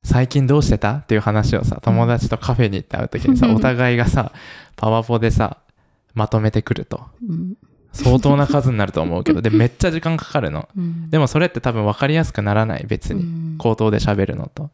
[0.02, 0.94] 最近どうしてた？
[0.94, 4.32] っていう話をさ友達とカフェに行って会う時にさ、う んお互いがさ
[4.76, 5.58] パワポでさ
[6.14, 7.04] まとめてくると。
[7.28, 7.54] うん
[7.92, 9.42] 相当な数になると思うけど。
[9.42, 10.68] でめっちゃ時間かかるの。
[10.76, 11.10] うん。
[11.10, 13.22] でもそれって多分分かりやすくならない別に。
[13.22, 13.58] うん。
[13.58, 14.70] 口頭で喋るのと。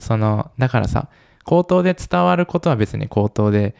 [0.00, 1.08] そのだからさ
[1.44, 3.74] 口頭で伝わることは別に口頭で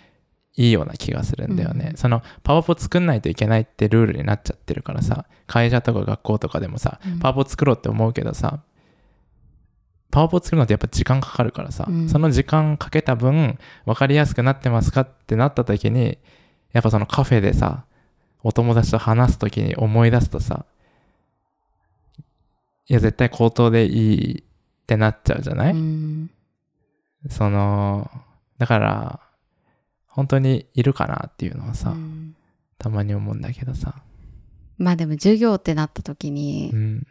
[0.56, 1.90] いいような気がするんだよね。
[1.92, 1.96] うん。
[1.96, 7.18] そのパワポ作んないといけないってルールになっちゃってるからさ、会社とか学校とかでもさ、うん。
[7.20, 8.60] パワポ作ろうって思うけどさ、
[10.10, 12.08] パワポ作るのってやっぱ時間かかるからさ、うん。
[12.08, 16.18] その時間かけた分、分かりやすくなってますかってなった時に、
[16.72, 17.84] やっぱそのカフェでさ、
[18.42, 20.64] お友達と話す時に思い出すとさ、
[22.86, 24.42] いや、絶対口頭でいいっ
[24.86, 26.30] てなっちゃうじゃない、うん
[27.28, 28.10] その、
[28.58, 29.20] だから、
[30.06, 32.34] 本当にいるかなっていうのはさ、うん
[32.78, 33.96] たまに思うんだけどさ。
[34.78, 37.06] まあでも授業ってなった時に、うん。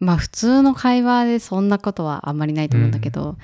[0.00, 3.38] まあ普通の会話でそんなことはあんまりないと思うんだけど、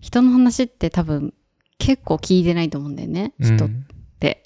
[0.00, 1.34] 人の話って多分
[1.78, 3.86] 結構聞いてないと思うんだよね、人っうん
[4.20, 4.44] て。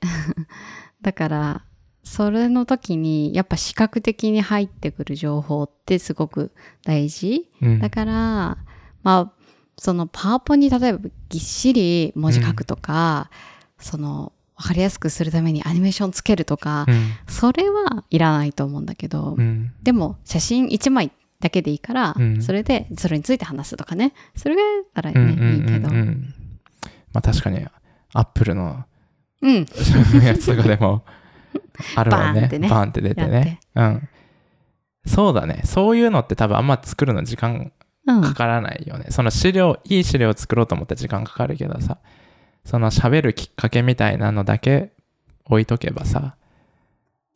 [1.03, 1.65] だから、
[2.07, 6.53] それの時にやっぱ視覚的に入ってくる情報ってすごく
[6.85, 7.51] 大事。
[7.61, 7.81] うん。
[7.81, 8.57] だから、ま
[9.05, 9.33] あ、
[9.77, 13.29] そのパワポに例えばぎっしり文字書くとか、
[13.81, 17.11] その分かりやすくするためにアニメーションつけるとか、うん。
[17.27, 19.73] それはいらないと思うんだけど、うん。
[19.83, 22.41] でも写真1枚だけでいいから、うん。
[22.41, 24.15] それでそれについて話すとかね。
[24.37, 24.63] それが
[24.95, 25.89] たらね、うんうんいいけど。
[25.89, 26.35] うんうん
[27.13, 27.67] まあ確かに、
[28.13, 28.85] アップルの
[29.43, 29.67] うん。
[30.23, 31.03] やつとかでも
[31.97, 32.41] あるもんね。
[32.41, 33.61] バーンってねバーンって出てね。
[33.75, 34.09] うん。
[35.07, 35.63] そうだね。
[35.65, 37.73] そういうのって多分あんま作るの時間
[38.07, 39.07] うんかからないよね。
[39.11, 41.99] その資料、いい資料を作ろうと思ったら時間かかるけどさ、
[42.65, 44.93] その喋るきっかけみたいなのだけ
[45.47, 46.37] 置いとけばさ、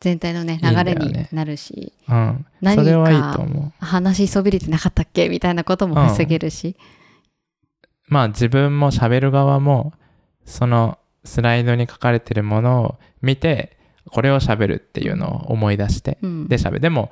[0.01, 2.47] 全体のね流れになるしうん。
[2.61, 3.85] 何かそれはいいと思う。
[3.85, 6.77] 話しそびれてなかったっけみたいなことも防げるし、
[8.07, 9.93] まあ自分も喋る側も、
[10.45, 13.77] そのスライドに書かれてるものを見て、
[14.09, 16.81] これを喋るっていうのを思い出して、うんで喋る。
[16.81, 17.11] でも、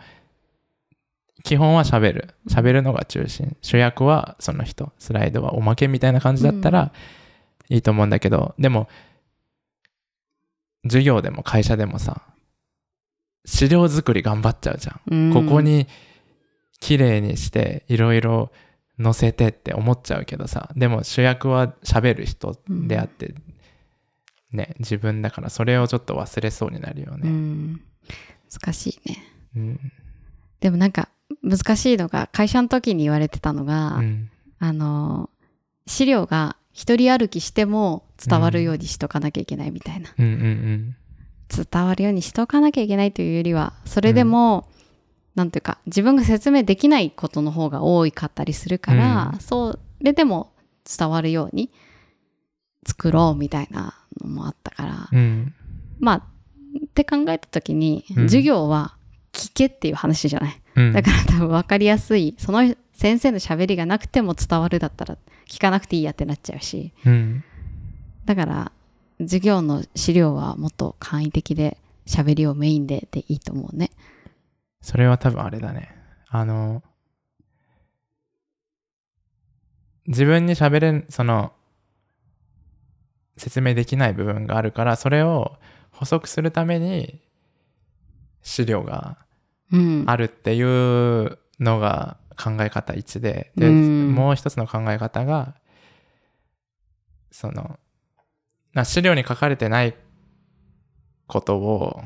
[1.44, 2.34] 基本は喋る。
[2.48, 3.56] 喋るのが中心。
[3.62, 4.92] 主役はその人。
[4.98, 6.92] スライドはおまけみたいな感じだったら
[7.68, 8.88] いいと思うんだけど、でも、
[10.84, 12.22] 授業でも会社でもさ、
[13.44, 15.00] 資料作り頑張っちゃうじゃん。
[15.10, 15.86] うんここに
[16.80, 18.50] 綺麗にしていろいろ
[19.02, 23.34] 載せてって思っちゃうけどさ、でも主役は喋る人であって、
[24.52, 27.28] ね、自分だからそれをちょっと忘れそうになるようね。
[27.28, 27.80] ん
[28.50, 29.18] 難しいね
[29.56, 29.92] うん。
[30.60, 31.08] でもなんか
[31.42, 34.30] 難しいのが会社の時に言われてたのが、うん。
[34.58, 35.30] あの
[35.86, 40.96] 資料が一人歩きしても伝わるようにしとかなきゃいけないみたいな、うんうんうん。
[41.48, 44.68] 伝わるようにしとかなきゃいけないというよりはそれでも、
[45.34, 50.52] なんていうか自分が説明できないことの方が多いかったりするから、うんそれでも
[50.84, 51.70] 伝わるように
[52.86, 55.54] 作ろうみたいなのもあったから、うん。
[55.98, 58.94] まあって考えた時に、うん授業は
[59.32, 60.92] 聞けっていう話じゃないうん。
[60.92, 65.16] だから多分分かりやすいその先生の喋りがなくても伝わるだったら
[65.48, 67.44] 聞かなくていいやってなっちゃうしうん。
[68.24, 68.72] だから
[69.20, 73.90] 授業の資料はもっと簡易的で喋りをメインででいいと思うね。
[74.80, 75.94] それは多分あれだね。
[76.30, 76.82] あの、
[80.06, 81.52] 自分に喋れん、その、
[83.38, 85.56] 説明できない部分があるから、それを
[85.90, 87.20] 補足するために
[88.42, 89.18] 資料が
[89.70, 90.04] うん。
[90.06, 95.54] あるっていうのが考え方1で、で、うんもう一つの考え方が、
[97.30, 97.78] その、
[98.72, 99.94] な資料に書かれてない
[101.26, 102.02] ことを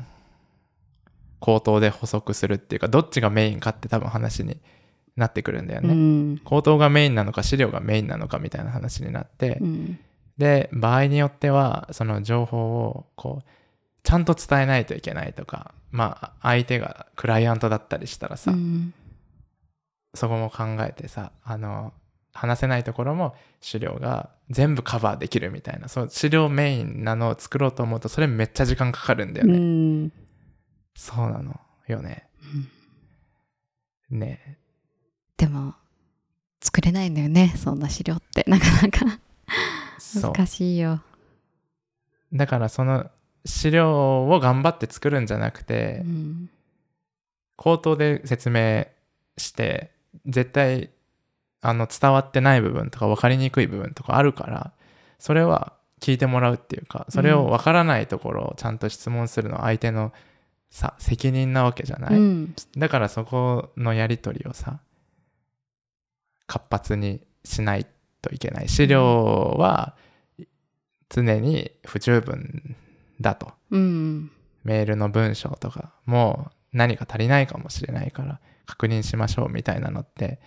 [1.39, 4.59] 口頭で補足するっていうか、どっちがメインかって多分話に
[5.15, 5.93] なってくるんだようね。
[5.93, 6.37] ん。
[6.39, 9.99] 口頭がメインなのか資料がメインなのかみたいな話になって、うん。
[10.37, 13.49] で、場合によっては、その情報を、こう、
[14.03, 18.93] ちゃんと伝えないといけないとか、まあ、相手がクライアントだったりしたらさ、うん
[20.15, 21.91] そこも考えてさ、あの、
[22.33, 29.57] 話せないところも資料が全部カバーできるみたいな、そう、資料メインなのを作ろうと思うと、それめっちゃ時間かかるんだようね。
[29.57, 30.11] ん。
[30.95, 32.27] そうなのよね。
[34.09, 34.59] ね
[35.37, 35.73] でも
[36.61, 39.19] 作れないんだよねそんな資料ってなかなか。
[40.21, 41.01] 難しいよ。
[42.33, 43.09] だからその
[43.45, 46.49] 資料を頑張って作るんじゃなくて、うん
[47.55, 48.87] 口頭で説明
[49.37, 49.91] して
[50.25, 50.89] 絶対
[51.61, 54.73] あの伝わってない部分とか分かりにくい部分とかあるから
[55.19, 60.11] それは聞いてもらうっていうかそれを分からないところをちゃんと質問するのは相手の
[60.69, 62.55] さ責任なわけじゃない、うん。
[62.75, 64.79] だからそこのやり取りをさ
[66.47, 67.87] 活発にしない
[68.21, 68.67] といけない。
[68.67, 69.95] 資料は
[71.13, 72.75] 常に不十分
[73.21, 73.51] だと。
[73.71, 74.31] うん。
[74.63, 80.39] メールの文章とかも何か足りないかもしれないから確認しましょうみたいなのって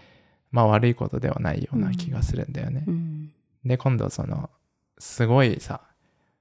[0.51, 2.85] まあ悪いことではないような気がするんだよね。
[2.87, 3.33] うん。
[3.65, 4.49] で今度その
[4.99, 5.83] すごいさ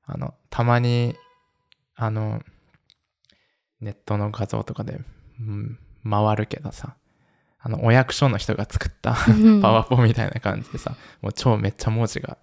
[0.08, 1.16] あの、たまに、
[1.96, 2.42] あの、
[3.82, 5.00] ネットの画像とかで、
[5.40, 6.96] うん、回るけどさ、
[7.60, 9.16] あの、お役所の人が作った
[9.62, 12.38] パワポみたいな感じでさ、もう超めっちゃ文字が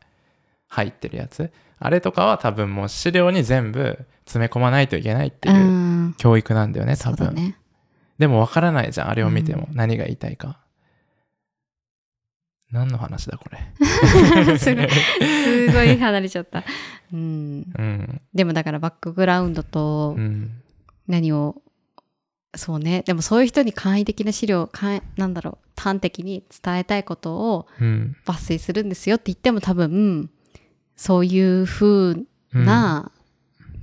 [0.66, 1.52] 入ってるやつ。
[1.84, 7.34] あれとかは多分もう資料に全部詰め込まないといけないってういうん教育なんだよね、多分。
[7.34, 7.56] ね。
[8.18, 9.74] でも分からないじゃん、あれを見てもう。
[9.74, 10.58] 何が言いたいか。
[12.70, 13.58] 何の話だ、これ？
[14.58, 16.64] すごい、すごい離れちゃった。
[17.12, 17.66] うん。
[17.78, 18.20] うん。
[18.32, 20.50] でもだからバックグラウンドとうん。
[21.06, 21.56] 何を、
[22.54, 23.02] そうね。
[23.06, 24.70] でもそういう人に簡易的な資料、
[25.16, 28.16] なんだろう、端的に伝えたいことをうん。
[28.24, 30.30] 抜粋するんですよって言っても多分、
[31.02, 32.14] そういう風
[32.54, 33.10] うんな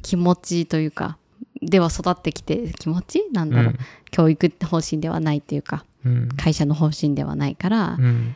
[0.03, 1.17] 気持ちというか、
[1.61, 3.77] では育ってきて気持ちなんだろう、うん
[4.09, 6.29] 教育方針ではないっていうか、うん。
[6.29, 8.35] 会社の方針ではないからう、ん。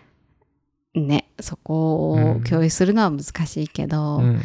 [0.96, 4.42] ね、そこをうん共有するのは難しいけど、うん。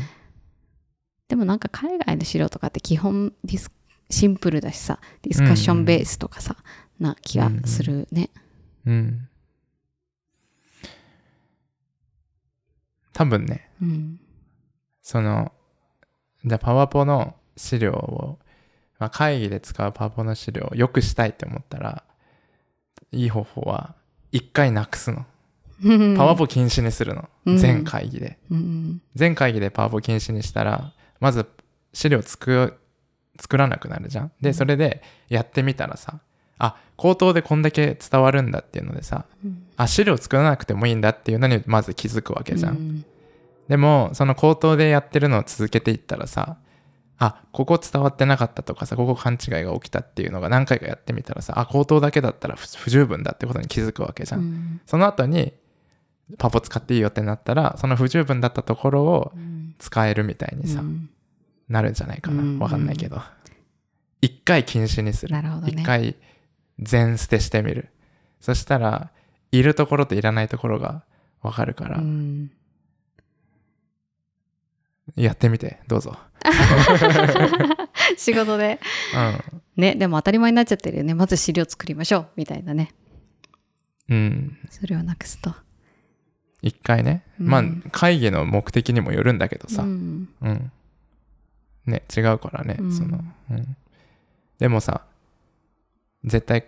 [1.26, 3.72] でもなんか海外の資料とかって基本 this
[4.08, 6.54] simple だしさ、ディスカッションベースとかさ、
[7.00, 8.30] な気がするね。
[8.86, 9.28] うん。
[13.12, 14.20] 多分ね、うん。
[15.08, 15.52] その、
[16.44, 18.38] じゃあパワポの資料を、
[18.98, 22.04] まあ、会議で使うパワポの資料を良くしたいって思ったら、
[23.12, 23.94] いい方法は、
[24.32, 25.24] 一回なくすの。
[26.14, 27.26] パワポ禁止にするの。
[27.46, 28.36] うん全会議で。
[28.50, 29.00] うん。
[29.14, 31.46] 全会議でパワポ禁止にしたら、まず
[31.94, 32.78] 資料作
[33.40, 34.32] 作らなくなるじゃん。
[34.42, 36.20] で、それでやってみたらさ、
[36.58, 39.24] あ、口頭でこんだけ伝わるんだっていうのでさ、
[39.78, 43.06] あ、資料作らなくてもいいんだっていうのにまず気づくわけじゃん。
[43.68, 46.56] うんでも、その口頭でやってるのを続けていったらさ、
[47.18, 54.40] あ、ここ伝わってなかったとかさ、ここ勘違いが起きたっていうのが何回かやってみたらさ、あ、口頭だけだったら不不十分だってことに気づくわけじゃん。
[54.40, 55.52] うんその後に、
[56.36, 61.10] パポ使っていいよってなったら、その不十分だったところをうん使えるみたいにさ、うん
[61.68, 62.42] なるんじゃないかな。
[62.42, 63.20] うんわかんないけど。
[64.22, 65.34] 一回禁止にする。
[65.34, 66.16] なるほどね一回
[66.78, 67.90] 全捨てしてみる。
[68.40, 69.10] そしたら、
[69.50, 71.02] いるところといらないところが
[71.42, 72.50] わかるから、うん
[75.16, 76.16] やってみて、どうぞ。
[78.16, 78.80] 仕事で。
[79.76, 79.82] うん。
[79.82, 81.14] ね、でも当たり前になっちゃってるよね。
[81.14, 82.28] まず資料作りましょう。
[82.36, 82.94] みたいなね。
[84.08, 84.58] うん。
[84.70, 85.54] それをなくすと。
[86.62, 87.24] 一回ね。
[87.40, 89.82] うんまあ、会議の目的にもよるんだけどさ。
[89.82, 90.28] ううん。
[90.42, 90.72] ん
[91.86, 93.76] ね、違うからね、うんその、うん。
[94.58, 95.02] でもさ、
[96.24, 96.66] 絶対、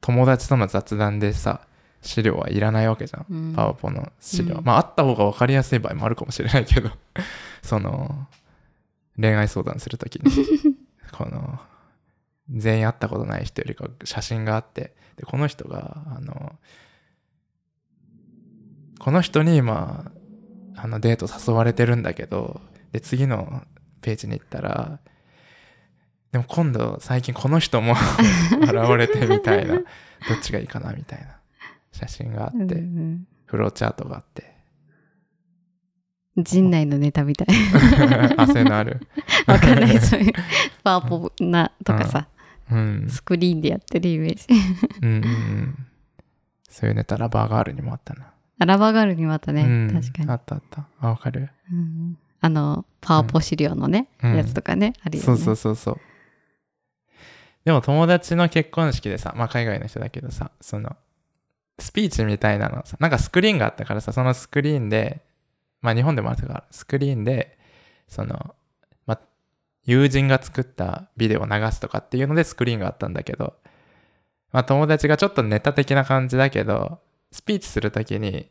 [0.00, 1.66] 友達との雑談でさ、
[2.02, 3.26] 資料はいらないわけじゃん。
[3.30, 3.54] うん。
[3.54, 4.56] パワポの資料。
[4.56, 4.64] うん。
[4.64, 6.90] まあ、あった方が分かりやすい場合もあるかもしれないけど、
[7.62, 8.26] その、
[9.16, 10.30] 恋愛相談するときに、
[11.12, 11.60] この、
[12.50, 16.58] 全員会ったことない人よりか写真があって、で、この人が、あの、
[18.98, 20.10] この人に今、
[20.76, 23.62] あの、デート誘われてるんだけど、で、次の
[24.00, 24.98] ページに行ったら、
[26.32, 27.94] でも今度最近この人も
[28.62, 29.82] 現れてみたいな、ど
[30.34, 31.41] っちがいいかなみたいな
[32.08, 34.52] 写真があって、うんフローチャートがあって、
[36.38, 37.48] 陣内のネタみたい。
[38.38, 39.06] 汗のある。
[39.46, 39.98] わかんない。
[39.98, 40.32] そういう、
[40.82, 42.28] パワポなとかさ、
[42.70, 43.06] うん。
[43.10, 44.46] スクリーンでやってるイメージ。
[45.02, 45.86] うんうんうん。
[46.68, 48.32] そういうネタラバーガールにもあったな。
[48.58, 49.62] アラバガールにもあったね。
[49.62, 50.34] うん、確かにあ。
[50.34, 50.86] ったあった。
[51.00, 51.50] あ、わかる。
[51.70, 55.26] うんあの、パワポ資料のね、うんやつとかね、あるよね。
[55.26, 56.00] そうそうそうそう。
[57.64, 60.96] でも友達の結婚式でさ、まあ海外の人だけどさ、その、
[61.78, 65.22] スピーチみたいなのさ、なんかスクリーンがあったからさ、そのスクリーンで、
[65.80, 67.58] まあ日本でもあったから、スクリーンで、
[68.08, 68.54] その、
[69.06, 69.20] まあ、
[69.84, 73.54] 友人が作ったビデオを流すとかっていうのでスクリーンがあったんだけど、
[74.52, 77.00] まあ友達がちょっとネタ的な感じだけど、
[77.30, 78.48] スピーチするときに、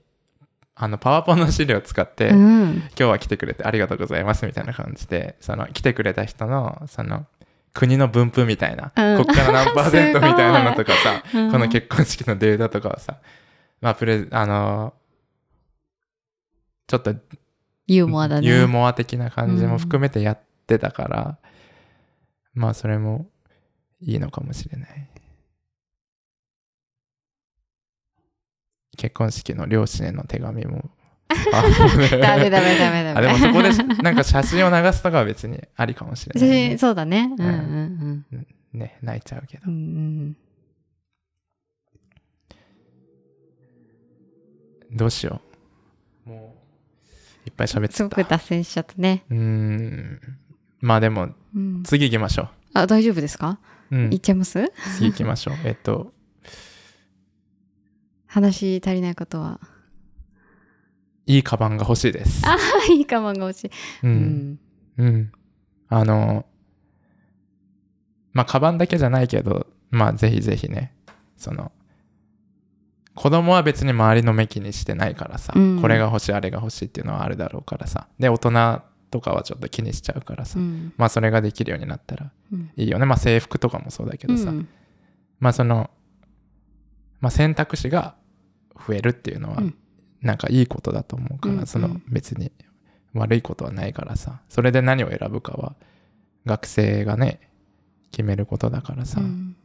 [0.76, 2.76] あの、パワポの資料を使って、うん。
[2.78, 7.28] 今日は来てくれてありがとうございますみたいな感じで、その来てくれた人の、その
[7.74, 13.17] 国の分布みたいな、うんこっから何パーセントみたいなのとかさ、 うんこの結婚式のデータとかをさ、
[13.80, 14.93] まあプレ、あの
[16.88, 17.15] ちょっと
[17.88, 18.47] ユーモアだね。
[18.47, 21.38] ユーモア的な感じも含めてやってたから、
[22.53, 23.30] まあそれも
[24.01, 25.07] いいのかもしれない。
[28.97, 30.89] 結婚式の両親への手紙も。
[31.53, 31.61] あ
[32.17, 33.13] ダメダメダメダメ。
[33.15, 33.71] あでもそこで
[34.03, 36.77] なんか写真を流すとかは別にありかもしれない、写ね真、。
[36.79, 37.34] そうだね。
[37.38, 38.47] うんううんうん。
[38.73, 39.69] ね、泣いちゃうけどう。
[39.71, 40.36] ん
[44.91, 45.41] どうしよ
[46.25, 46.29] う。
[46.29, 46.55] も
[47.45, 48.25] う、いっぱい喋っすごちゃった。
[48.25, 49.23] く脱線しちゃったね。
[49.29, 50.19] うーん。
[50.82, 53.59] まあでも、うん次行きましょあ、大丈夫ですか？
[53.91, 53.95] う。
[53.95, 54.19] うんいっ。
[54.19, 54.71] ちゃいます？
[54.97, 55.55] 次行きましょう。
[55.65, 56.13] えっと、
[58.27, 59.59] 話足りないことは？
[61.32, 62.41] いいカバンが欲しいです。
[62.45, 62.57] あ、
[62.91, 63.67] いいカバンが欲しい。
[63.67, 63.71] う。
[64.03, 64.59] うんん。
[64.97, 65.32] うん。
[65.88, 66.45] あの、
[68.34, 70.93] まあ、カバンだけじゃないけど、まあ、ぜひぜひね、
[71.38, 71.71] その、
[73.15, 78.07] 子供は別に周りの目気にしてないからさ、うんこれが欲しい、あれが欲しいっていうのはあるだろうからさ。
[78.19, 80.59] で、大人とかはちょっと気にしちゃうからさ。
[80.59, 83.05] うんまあ、それができるようになったらうんいいよね。
[83.05, 84.49] まあ、制服とかもそうだけどさ。
[84.49, 84.67] うん
[85.39, 85.89] まあ、その、
[87.21, 88.15] まあ、選択肢が
[88.86, 89.75] 増えるっていうのはうん、
[90.22, 92.51] なんかいいことだと思うから、うんその別に
[93.13, 95.76] 悪いことはないからさ、それで何を選ぶかは
[96.45, 97.39] 学生がね、
[98.11, 99.55] 決めることだからさ、うん。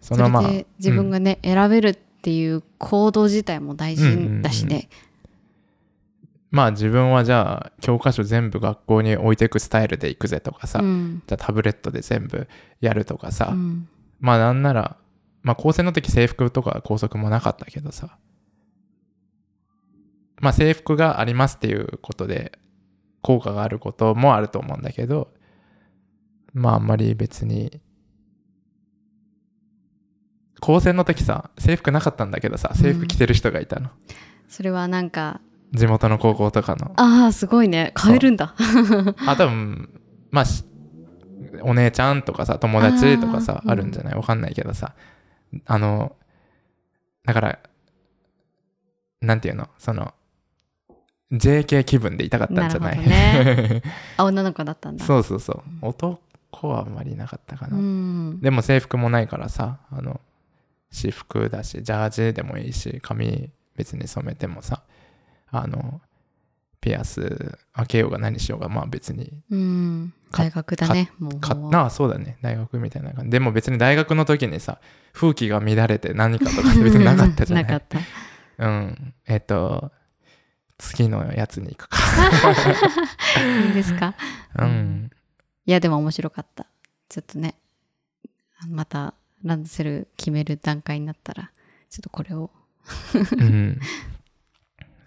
[0.00, 4.88] そのまあ、自分がね、選べるっていう行動自体も大事だしね。
[6.50, 11.22] まあ自分はじゃあ教科書全部学校に置いていくスタイルで行くぜとかさ、うん。
[11.26, 12.48] じゃあタブレットで全部
[12.80, 13.88] やるとかさ、うん。
[14.18, 14.96] まあなんなら、
[15.42, 18.18] まあ高専の時制服とか校則もなかったけどさ、
[20.40, 22.58] まあ制服がありますっていうことで
[23.22, 25.32] 効果があることもあると思うんだけど、
[26.52, 27.80] まああんまり別に、
[30.60, 33.90] 高専の時さ、制服なかったんだけどさ、制服着てる人がいたの。
[34.48, 35.40] それはなんか、
[35.72, 36.92] 地元の高校とかの。
[36.96, 37.94] ああ、すごいね。
[37.96, 38.54] 変えるんだ。
[39.26, 40.64] あ、多分、まあし、
[41.62, 44.14] お姉ちゃんとかさ、友達とかさあるんじゃない？
[44.14, 44.94] わかんないけどさ、
[45.66, 46.16] あの、
[47.24, 47.58] だから、
[49.20, 49.68] なんていうの？
[49.78, 50.14] その、
[51.32, 53.08] JK 気分でいたかったんじゃない？
[53.08, 53.82] なる
[54.16, 55.04] あ、女の子だったんだ。
[55.04, 55.62] そうそうそう。
[55.86, 56.20] 男
[56.68, 57.76] はあんまりなかったかな。
[57.76, 58.40] うん。
[58.40, 60.20] でも制服もないからさ、あの、
[60.90, 64.82] 私服だし、ジャージでもいいし、髪別に染めてもさ、
[65.52, 66.00] あの、
[66.80, 70.12] ピアス開けようが何しようが、まあ別にうん。
[70.32, 71.12] か大学だね。
[71.20, 71.38] もう。
[71.38, 74.78] かなあそうだね大学みたいな感じでも別に大学の時にさ
[75.12, 77.64] 風紀が乱れて何かとか別になかったじゃない？
[77.64, 77.98] なかった。
[78.58, 79.92] うんえっ、と
[80.80, 81.98] 次のやつに行くか。
[83.66, 84.14] いいですか？
[84.58, 85.10] うん。
[85.66, 86.66] いや、でも面白かった。
[87.08, 87.54] ちょっとね、
[88.68, 89.14] また
[89.44, 91.50] ランドセル決める段階になったら、
[91.90, 92.50] ちょっとこれを、
[93.14, 93.78] うん。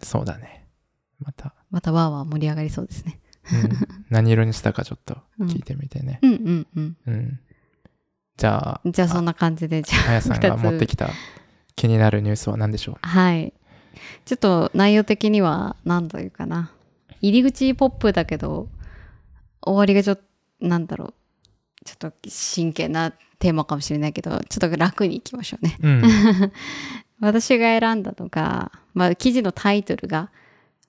[0.01, 0.67] そうだね。
[1.19, 3.19] また、またワーワー盛り上がりそうですね。
[3.51, 3.77] うん、
[4.09, 6.19] 何色にしたかちょっと聞いてみてね。
[6.21, 6.97] うんうんうん。
[7.07, 7.39] うん、
[8.37, 11.09] じゃあじゃあそんな感じで、じゃあ、あやさんが持ってきた
[11.75, 13.53] 気になるニュースは何でしょはい。
[14.25, 16.71] ちょっと内容的には、なんというかな。
[17.21, 18.67] 入り口ポップだけど、
[19.61, 20.23] 終わりがちょっと、
[20.61, 21.13] なんだろう。
[21.85, 25.77] ちょっと真剣なテーマかもしれないけど、ちょっと楽にいきましょうね。
[25.81, 26.03] う、うん、
[27.19, 30.29] 私が選んだのが、まあ、記事のタイトルが、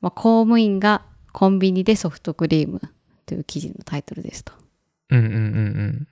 [0.01, 1.03] まあ、公務員が
[1.33, 2.81] コンビニでソフトクリーム
[3.27, 4.53] という記事のタイトルですと。
[5.11, 6.09] うんうんうんうん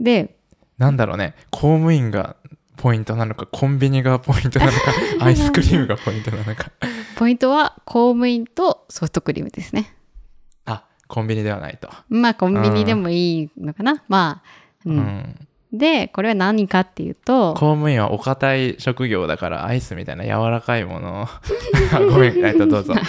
[0.00, 0.36] で、
[0.78, 2.36] なんだろうね公務員が
[2.78, 4.78] ポイントなのかコンビニがポイントなのか
[5.20, 6.70] アイスクリームがポイントなのか
[7.16, 9.92] ポイントは公務員とソフトクリームですね。
[10.64, 14.04] あコンビニではないと、まあ、コンビニでもいいのかな。
[14.08, 14.48] まあ、
[14.86, 14.90] う。
[14.90, 15.34] うんん、
[15.72, 21.28] で、これは何かっていうと、公務員はお堅い職業だからアイスみたいな柔らかいもの
[22.12, 22.94] ごめんえっとどうぞ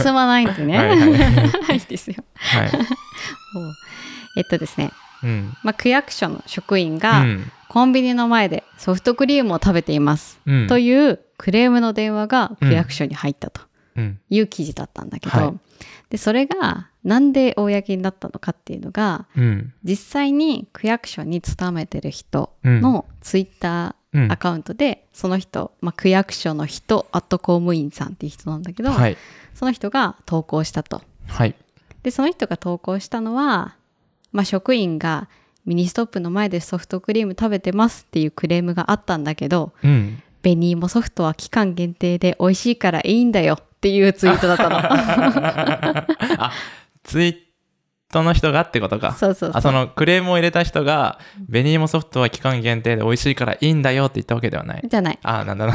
[0.00, 0.78] 進まないんでね。
[0.78, 1.06] はいはいは
[1.74, 2.16] い、ですよ。
[2.34, 2.70] はい
[4.36, 4.92] えっとですね、うん
[5.62, 7.50] まあ、区役所の職員うがん。
[7.68, 10.40] コンビニの前でソフトクリームを食べています。
[10.46, 10.66] うん。
[10.68, 13.62] というクレームの電話が区役所に入ったと
[13.96, 14.20] うん。
[14.30, 15.54] いう記事だったんだけど、はい。
[16.10, 19.72] でそれがなんで公になったのかっていうのがうん。
[19.82, 24.28] 実際に区役所に勤めてる人のツイッタうん。
[24.28, 29.16] ーアカウントで、その人、まあ、区役所の人あと公務員さんっていう人なんだけど、はい。
[29.54, 31.02] その人が投稿したと。
[31.26, 31.56] はい。
[32.04, 33.74] でその人が投稿したのは、
[34.34, 35.28] まあ、職員が
[35.64, 40.20] ミニストップの前でソフトクリーム食べてますっていうクレームがあったんだけどうん。
[40.42, 44.76] 紅芋ソフトは期間限定で美味しいからいいんだよっていうツイートだったの。
[46.44, 46.52] あ
[47.02, 47.36] ツイー
[48.12, 49.12] トの人がってことか。
[49.12, 51.18] そうそうあそのクレームを入れた人が
[51.50, 54.82] 紅芋ソフトは期間限定で美味しいからいいんだよって言ったわけではない。
[54.86, 55.18] じゃない。
[55.22, 55.74] あなんだな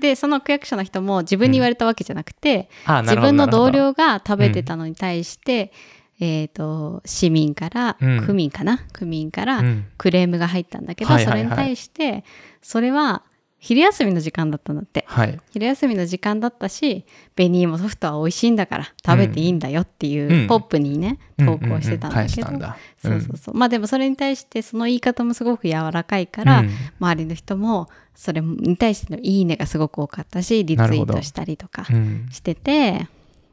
[0.00, 5.72] でその区役所の人も自分に言われたわけじゃなくて、あなるほど自分の同僚が食べてたのに対して、
[6.18, 8.26] えっ、と市民から、うん。
[8.26, 8.80] 区民かな？
[8.92, 9.62] 区民から
[9.98, 11.42] クレームが入ったんだけど、はいはいはい。
[11.42, 12.24] それに対して
[12.62, 13.22] それは
[13.58, 15.04] 昼休みの時間だったんだって。
[15.08, 15.38] はい。
[15.50, 17.04] 昼休みの時間だったし
[17.36, 20.46] 紅芋ソフトは美味しいんだから食べていいんだよっていう、うん。
[20.46, 22.76] ポップにね投稿してたんだけど、返したんだ。
[23.02, 23.54] そうそうそう。
[23.54, 26.70] まあでもそれに対してその言い方もすごく柔らかいから、うん。
[27.00, 32.28] 周りの人もそれに対してのいいねがすごく多かったしリツイートしたりとかうん。
[32.30, 33.06] してて、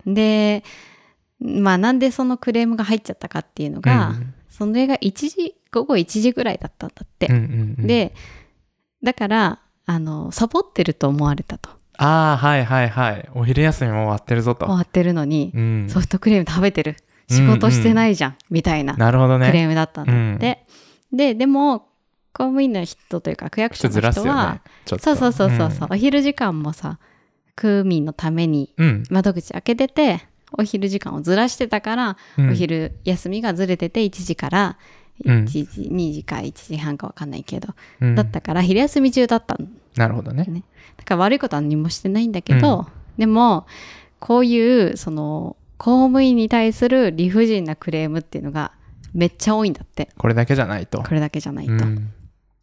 [0.05, 0.64] で
[1.43, 7.41] まあなんでそのクレームが入っちゃったかっていうのが、うんそれが1時午後1時ぐらいだったんだって、うんうん
[7.79, 7.87] うん。
[7.87, 8.13] で
[9.01, 11.71] だからあのサボってると思われたと。
[11.97, 13.29] ああはいはいはい。
[13.33, 14.67] お昼休みも終わってるぞと。
[14.67, 15.89] 終わってるのに、うん。
[15.89, 16.97] ソフトクリーム食べてる。
[17.29, 20.65] 仕事してないじゃん、みたいななるほどクレねームだったんだって、
[21.11, 21.79] ででも
[22.31, 24.61] 公務員の人というか区役所の人は、ね。
[24.85, 26.99] そうそうそうそうそう、お昼時間もさ
[27.55, 29.03] 区民のためにうん。
[29.09, 30.27] 窓口開けてて
[30.57, 32.49] お昼時間をずらしてたから、うん。
[32.51, 34.77] お昼休みがずれてて1時から
[35.25, 35.45] うん。
[35.45, 37.69] 1時、2時か1時半か分かんないけど、
[38.01, 38.15] うん。
[38.15, 39.67] だったから昼休み中だったの。
[39.95, 40.45] なるほどね。
[40.97, 42.87] だから悪いことは何もしてないんだけど、
[43.17, 43.67] でも
[44.19, 48.71] こういうその公務員に対する理不尽なクレームっていうのが
[49.13, 50.09] めっちゃ多いんだって。
[50.17, 51.03] これだけじゃないと。
[51.03, 51.73] これだけじゃないと。
[51.73, 52.11] うん。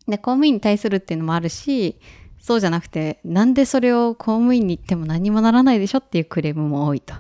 [0.09, 1.97] で公務員に対するっていうのもあるし
[2.41, 7.15] そうじゃなくてなんでそれを公務員に言っても何もならないでしょっていうクレームも多いと。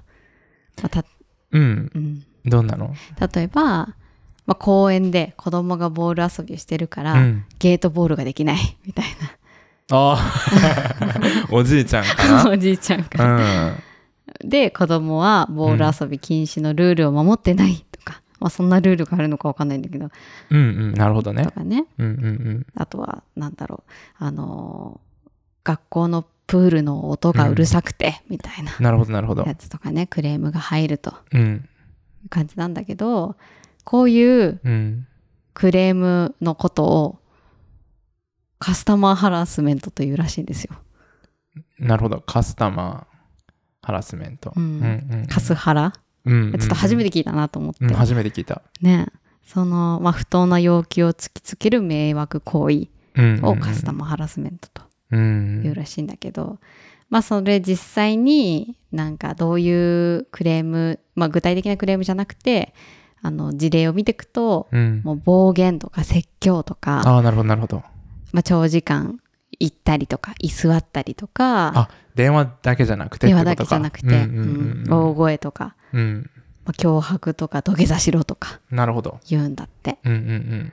[0.83, 1.05] まあた
[1.53, 1.91] うん。
[1.95, 2.95] うん、どどんなの？
[3.35, 3.95] 例えば、ま
[4.49, 7.45] あ、公園で子供がボール遊びをしてるから、うん。
[7.59, 9.05] ゲートボールができない みたい
[9.93, 12.51] ああ おじいちゃんかな。
[12.51, 13.25] おじいちゃんが。
[13.25, 13.75] な。
[14.45, 20.09] で子供はボール遊び禁止のルールを守ってないとか、まあそんなルールがあるのかわかんないんだけど、
[20.51, 20.65] うんうん。
[20.65, 21.45] うんなるほどね。
[21.45, 21.87] とかね。
[21.99, 22.67] うんうん。
[22.77, 23.83] あとはなんだろ
[24.21, 24.25] う。
[24.25, 25.10] あのー
[25.71, 28.75] 学校のプールの音がうるさくて、みたいな。
[28.77, 29.45] うんなるほどなるほど。
[29.45, 31.15] やつとかねクレームが入ると。
[31.33, 31.69] うん。
[32.23, 33.37] いう感じなんだけど
[33.85, 35.07] こういううん。
[35.55, 37.19] クレームのことを
[38.59, 40.77] カスタマーハラスメントというらしいんですよ。
[41.79, 42.21] なるほど。
[42.21, 43.53] カスタマー
[43.83, 44.53] ハラスメント。
[44.57, 44.63] うん。
[44.63, 45.93] うんカスハラ、
[46.25, 47.95] うんちょっと初めてて聞いたなと思って。
[47.95, 48.63] 初めて聞いた。
[48.81, 49.07] ね。
[49.45, 52.89] その、まあ、不当な要求を突きつける迷惑行為
[53.43, 54.83] をカスタマーハラスメントと。
[54.83, 56.59] うんいうらしいんだけど、
[57.09, 62.75] まあそれ実際になんかどういうクレーム、まあ具体的なクレームじゃなくて、
[63.23, 65.03] あの事例を見ていくと、うん。
[65.05, 67.83] もう暴言とか説教とか、ああなるほどなるほど。
[68.33, 69.21] まあ長時間
[69.59, 76.31] 行ったりとか、居座ったりとか、あ電話だけじゃなくて電話だけじゃなくて、うんうんうん大声とか、うん。
[76.65, 79.19] まあ、脅迫とか土下座しろとかなるほど。
[79.29, 79.99] 言うんだって。
[80.05, 80.73] うんうん。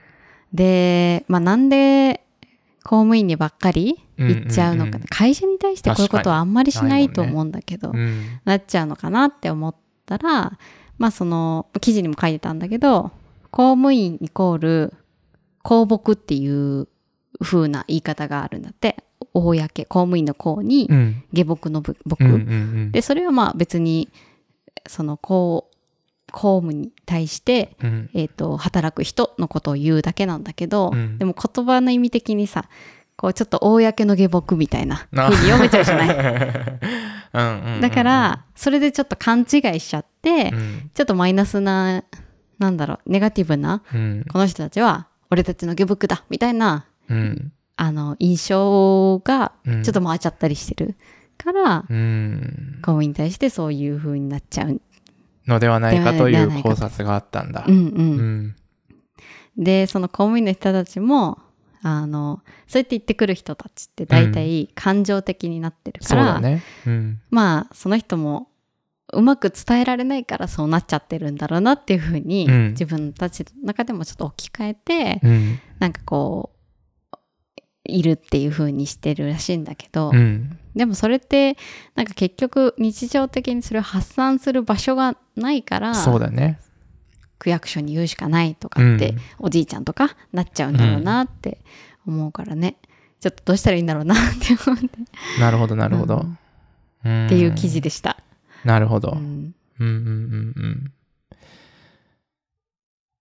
[0.52, 2.24] で、まあなんで
[2.88, 7.96] 公務員にばっかり言っちゃうのか、うんうんうん会社に対してこういうことはあんまりしないと思うんだけど、うん。
[7.96, 9.74] うんなっちゃうのかなって思っ
[10.06, 10.58] たら、
[10.96, 13.10] まあその記事にも書いてたんだけど、
[13.50, 14.94] 公務員イコール
[15.62, 16.88] 公僕っていう
[17.42, 18.96] 風な言い方があるんだって。
[19.34, 21.22] 公、公務員の公にうん。
[21.32, 22.90] 下僕のぶ僕、うん。
[22.90, 24.08] で、それはまあ別に、
[24.86, 25.67] その公、
[26.32, 28.10] 公務に対して、うん。
[28.14, 31.18] えっ、と、働く人のことを言うだけなんだけど、うん。
[31.18, 32.64] でも言葉の意味的にさ、
[33.16, 37.80] こうちょっと公の下僕みたいなに読めちゃうじゃない？
[37.80, 40.90] だから、それでちょっと勘違いしちゃって、うん。
[40.94, 42.04] ちょっとマイナスな、
[42.58, 44.24] なんだろう、ネガティブな、うん。
[44.30, 47.52] この人たちは、俺たちの下僕だみたいな、うん。
[47.76, 49.82] あの、印象が、うん。
[49.82, 50.96] ちょっと回っちゃったりしてる
[51.36, 52.78] から、うん。
[52.82, 54.80] 公務員に対してそういう風になっちゃう。
[55.48, 57.64] のではないかという考察があったんだ。
[57.66, 57.86] うんうん。
[57.86, 58.56] うん。
[59.56, 61.38] で、その公務員の人たちも、
[61.82, 66.62] あの、そうやって言ってくる人たちって大体感情的になってるから、そうだね。
[66.86, 67.20] うん。
[67.30, 68.48] まあ、その人も
[69.12, 72.68] うまく伝えられないからそうなっちゃってるんだろうなっていうふうに、うん。
[72.70, 75.58] 自分たちの中でもちょっと置き換えて、うん。
[75.78, 76.57] なんかこう、
[77.88, 80.58] いるっていうふうにしてるらしいんだけど、うん。
[80.76, 81.56] でもそれって、
[81.94, 86.60] なんか結局日常的にそれを発散する場所がないから、そうだね。
[87.38, 89.18] 区役所に言うしかないとかって、うん。
[89.40, 91.58] おじいちゃんとかなっちゃうんだろうなって
[92.06, 92.76] 思うからね、
[93.20, 94.88] ちょっとどうしたらいいんだろうなって思って、
[95.40, 96.26] なるほどなるほど。
[97.04, 97.24] うん。
[97.24, 98.18] っっていう記事でした。
[98.64, 99.12] なるほど。
[99.12, 99.54] うん。
[99.80, 100.92] うんうんうんうん。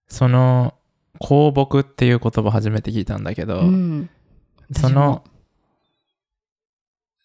[0.10, 0.74] その
[1.20, 4.10] 公僕っていう言葉初めて聞いたんだけど、うん
[4.74, 5.24] その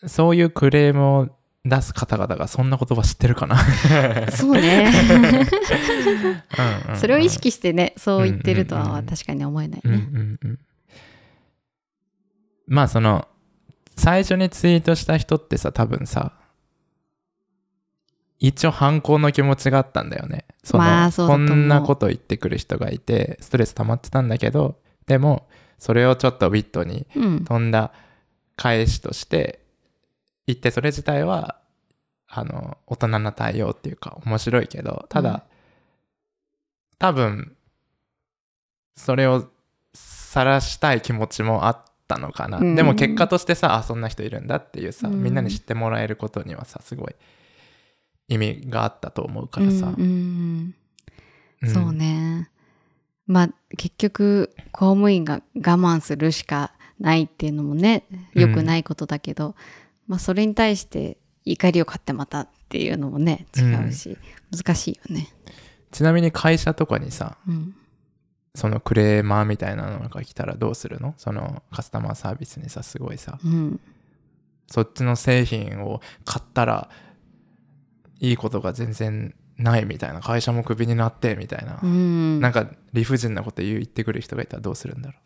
[0.07, 1.29] そういうクレームを
[1.65, 3.57] 出す方々がそんな言葉知ってるかな？
[4.33, 4.93] そうね。
[6.97, 10.03] それを意識してね、そう言ってるとは確かに思えないうんうね。
[10.03, 10.59] んうん。
[12.67, 13.29] まあその
[13.97, 16.33] 最初にツイートした人ってさ多分さ
[18.41, 20.47] 一応反抗の気持ちがあったんだよね。
[20.65, 25.47] その、まあそこんなこと言ってくる人がいてストレス溜まってたんだけどでも
[25.83, 27.45] それをちょっとウィットにうん。
[27.45, 27.93] 飛んだ
[28.57, 29.59] 返しとして
[30.47, 31.59] 言ってそれ自体は
[32.29, 35.43] あの大人な対応っていうか面白いけどただ、うん
[36.99, 37.57] 多分
[38.95, 39.51] それを
[39.93, 42.77] 晒したい気持ちもあったのかな、うん。
[42.77, 45.21] でも結果としてさあそんな人いるんだっていうさ、うん。
[45.21, 47.17] みんなに知ってもらえることにはさすごい
[48.29, 50.75] 意味があったと思うからさ、うんうん。
[51.63, 51.69] うん。
[51.71, 52.51] そうね。
[53.27, 59.55] まあ結局公務員が我慢するしかないっていうのもね良くないことだけど、
[60.07, 64.17] まあそれに対して怒りを買ってまたっていうのもね違うし、
[64.51, 65.29] 難しいよね。
[65.91, 67.75] ちなみに会社とかにさうん。
[68.55, 71.15] そのクレーマーみたいなのが来たらどうするの？
[71.17, 73.81] そのカスタマーサービスにさすごいさうん。
[74.67, 76.91] そっちの製品を買ったら
[78.21, 82.41] いいことが全然ないみたいな会社もクビになってみたいな、うん。
[82.41, 85.17] なんか理不尽なこと言ってくる人がいたらどうするんだろ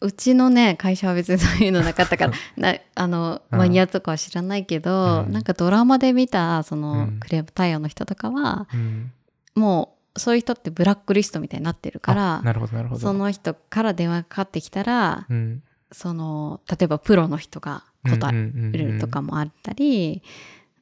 [0.00, 0.12] う。
[0.12, 3.58] ちのね会社は別にそういうのなかったから なあのうん。
[3.58, 5.32] マニアとかは知らないけど、うん。
[5.32, 7.20] なんかドラマで見たその、うん。
[7.20, 9.12] クレーム対応の人とかはう、うん、
[9.54, 13.00] もうそういう人ってブラックリストみたいになってるからあなるほどなるほど。
[13.00, 15.62] その人から電話がかかってきたら、うん。
[15.92, 20.22] その例えばプロの人が答うんうんうんえるとかもあったり、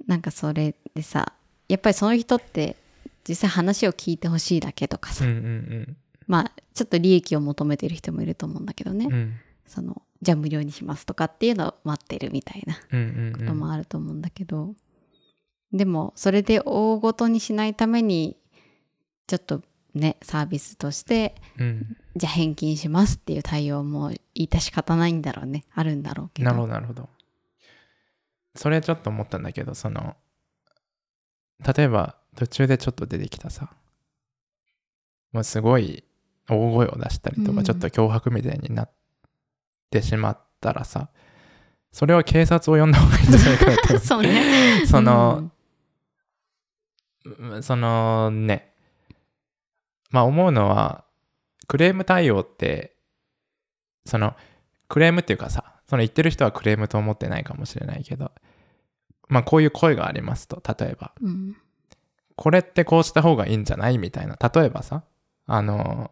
[0.07, 1.33] なんかそれでさ
[1.69, 2.77] やっぱりその人って
[3.29, 5.97] 実際話を聞いてほしいだけとかさ、うんうん
[6.27, 9.13] まあちょっと利益を求めてる人もいると思うんだけどね、うん。
[9.13, 9.35] うん
[9.67, 13.33] そのじゃあ無料にしますとかっていうのを待ってるみたいなうんうん。
[13.39, 14.75] こともあると思うんだけど、
[15.73, 18.37] でもそれで大ごとにしないために
[19.27, 19.63] ちょっと
[19.95, 21.97] ねサービスとしてうん。
[22.15, 25.65] じゃあ返金しますっていう対応も致し方ないんだろうね。
[25.75, 26.51] あるんだろうけど。
[26.51, 27.09] なるほどなるほど。
[28.55, 30.15] それちょっと思ったんだけどその
[31.75, 33.71] 例えば途中でちょっと出てきたさ。
[35.33, 36.05] もうすごい
[36.49, 37.65] 大声を出したりとか、うん。
[37.65, 38.91] ちょっと脅迫みたいになっ
[39.91, 41.09] てしまったらさ
[41.91, 43.99] それは警察を呼んだ方がいいんじゃないかなって。
[44.05, 44.85] そうね。
[44.89, 45.51] その、
[47.25, 47.63] うん。
[47.63, 48.75] そのね
[50.11, 51.05] まあ思うのは
[51.69, 52.97] クレーム対応って
[54.05, 54.35] その
[54.89, 58.33] クレームっていうかさその言ってる人はクレームと思ってないかもしれないけど
[59.29, 61.13] まあこういう声がありますと例えば。
[61.21, 61.57] うんうん
[62.43, 63.99] これってこうした方がいいんじゃない？
[63.99, 64.37] みたいな。
[64.37, 65.05] 例えばさ
[65.47, 66.11] あの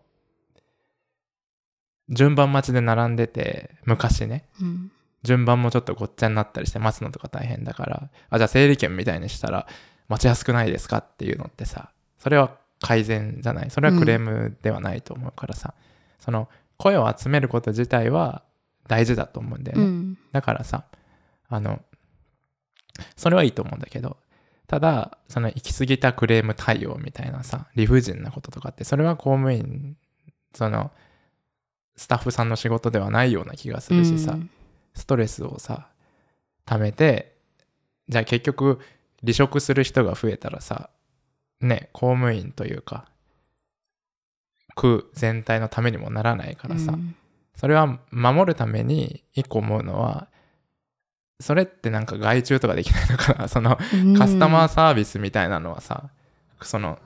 [2.09, 4.45] 順番待ちで並んでて昔ね。
[4.61, 4.93] うん。
[5.25, 8.11] 順番もちょっとごっちゃになったりして待つのとか大変だから。
[8.29, 9.67] あじゃあ整理券みたいにしたら
[10.07, 10.99] 待ちやすくないですか？
[10.99, 13.71] っていうのってさそれは改善じゃない？
[13.71, 15.75] それはクレームではないと思うからさ、
[16.21, 18.45] その声を集めること自体は
[18.87, 20.19] 大事だと思うんだよね、うん。
[20.31, 20.85] だからさ
[21.49, 21.81] あの
[23.17, 24.17] それはいいと思うんだけど
[24.71, 29.97] ただその行き過ぎたクレーム対応みたいなさ理不尽なこととかってそれは公務員
[30.55, 30.93] その
[31.97, 34.51] スタッフさんの仕事ではないような気がするしさ、うん。
[34.95, 35.89] ストレスをさ
[36.67, 37.35] 溜めて
[38.09, 38.79] じゃあ結局
[39.23, 40.91] 離職する人が増えたらさ
[41.61, 43.09] ね公務員というか
[44.77, 47.17] 区全体のためにもならないからさ、うん。
[47.57, 50.29] それは守るために一個思うのは
[51.41, 53.49] それってなんか外注とかできないのかな？
[53.49, 53.77] その
[54.17, 56.11] カスタマーサービスみたいなのはさ
[56.63, 56.99] その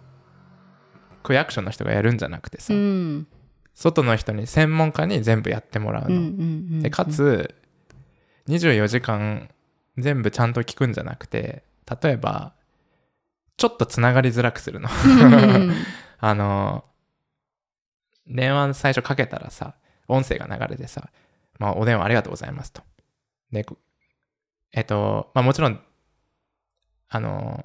[1.23, 3.27] 区役所の人がやるんじゃなくてさ、うん。
[3.75, 6.23] 外の人に専門家に全部やってもらうの、うんうんう
[6.77, 7.55] んでかつ
[8.49, 9.49] 24時間
[9.97, 11.65] 全部ちゃんと聞くんじゃなくて
[12.03, 12.53] 例えば
[13.57, 14.89] ちょっとつながりづらくするの。
[14.89, 15.73] うん。
[16.21, 16.85] あの
[18.27, 19.75] 電話最初かけたらさ
[20.09, 21.11] 音声が流れてさ、
[21.59, 22.83] まあ、お電話ありがとうございますと。
[23.53, 23.79] でこ
[24.75, 25.81] えっとまあもちろん
[27.09, 27.65] あの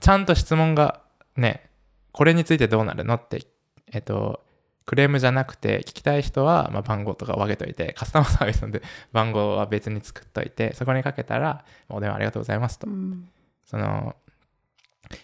[0.00, 1.00] ちゃんと質問が
[1.36, 1.70] ね
[2.12, 3.46] これについてどうなるのって
[3.92, 4.40] えっと
[4.86, 8.82] クレームじゃなくて聞きたい人は、まあ、番号とかを分けといてカスタマーサービスので
[9.12, 12.88] 番号は別に作っといてそこにかけたらお電話ありがとうございますと。
[12.88, 13.28] うん。
[13.64, 14.16] その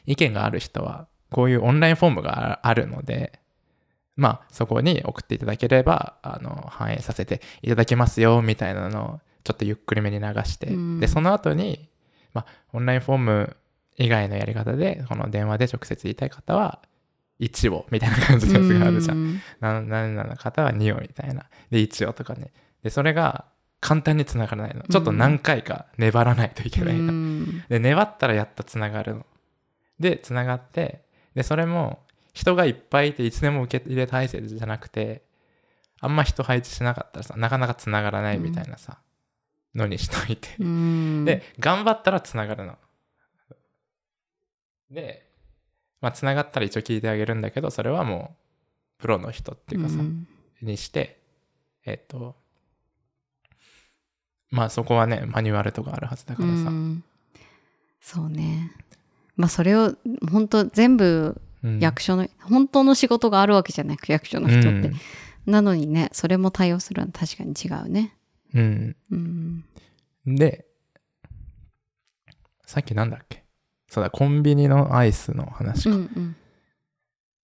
[0.05, 3.41] 意見がある人はこういうオンラインフォームがああるので
[4.15, 11.89] まあそこに送っていただければあの反映させていただきますよみたいなのをちょっとゆっくりめに流して、うんでその後に
[12.35, 13.57] まあオンラインフォーム
[13.97, 16.83] 以外のやり方でこの電話で直接言いたい方は
[17.39, 19.19] 1をみたいな感じのやつがあるじゃん。
[19.19, 21.47] うんな何々の方は2をみたいな。
[21.71, 22.53] で、1をとかね。
[22.83, 23.45] で、それが
[23.81, 24.83] 簡単につながらないの。
[24.83, 27.01] ちょっと何回か粘らないといけないの。
[27.01, 29.27] うんで、粘ったらやっとつながるの。
[30.01, 32.01] で、つながって、で、それも
[32.33, 35.23] 人がいっぱいいていつでも受け入れ体制じゃなくて、
[36.01, 38.99] あんま人配置しなかったらさ、なかなかつながらないみたいなさ、
[39.77, 40.49] のにしといて。
[40.59, 41.25] うん。
[41.25, 42.77] で、頑張ったらつながるの。
[44.91, 45.27] で、
[46.01, 48.37] まあ、つながったら一応聞いてあげるんだけど、それはも
[48.99, 50.27] う、プロの人っていうかさ、うん。
[50.63, 51.21] にして、
[51.85, 52.35] えっと、
[54.51, 56.71] まあそこはね、マニュアルとかあるはずだからさ。
[56.71, 57.05] うん。
[58.01, 58.73] そうね。
[59.37, 59.95] まあそれを
[60.31, 61.81] 本当全部うん。
[61.81, 64.97] 役所の、本当の仕事があるわけじゃない区役所の人って、うん。
[65.47, 68.16] なのにねそれも対応するのは確かに違うね
[68.57, 68.97] うん。
[69.11, 69.65] うん
[70.27, 70.67] で、
[72.65, 73.45] さっきなんだっけ？
[73.89, 75.91] そうだ、コンビニのアイスの話か。
[75.91, 76.37] うんうん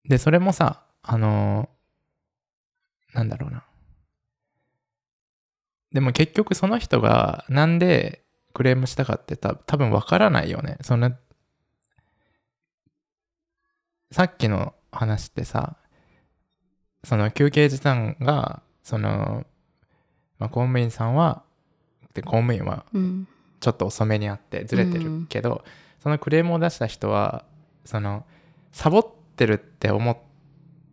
[0.05, 3.65] で、それもさ、あのーなんだろうな。
[5.93, 10.79] でも結局その人がなんでクレームしたかってた多分わからないよね。
[10.81, 11.13] その、
[14.11, 15.77] さっきの話ってさ、
[17.05, 19.45] その休憩時間が、その、
[20.43, 21.43] まあ、公務員さんは、
[22.15, 23.29] で公務員はうん。
[23.61, 25.65] ちょっと遅めにあってずれてるけど、
[26.03, 27.45] そのクレームを出した人は
[27.85, 28.25] その
[28.73, 30.17] サボってるって思っ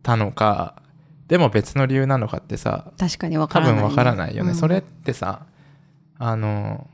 [0.04, 0.80] たのか
[1.26, 4.56] でも別の理由なのかってさ確かにわ多からない、分わからないよね、うん。
[4.56, 5.46] それってさ
[6.16, 6.88] あの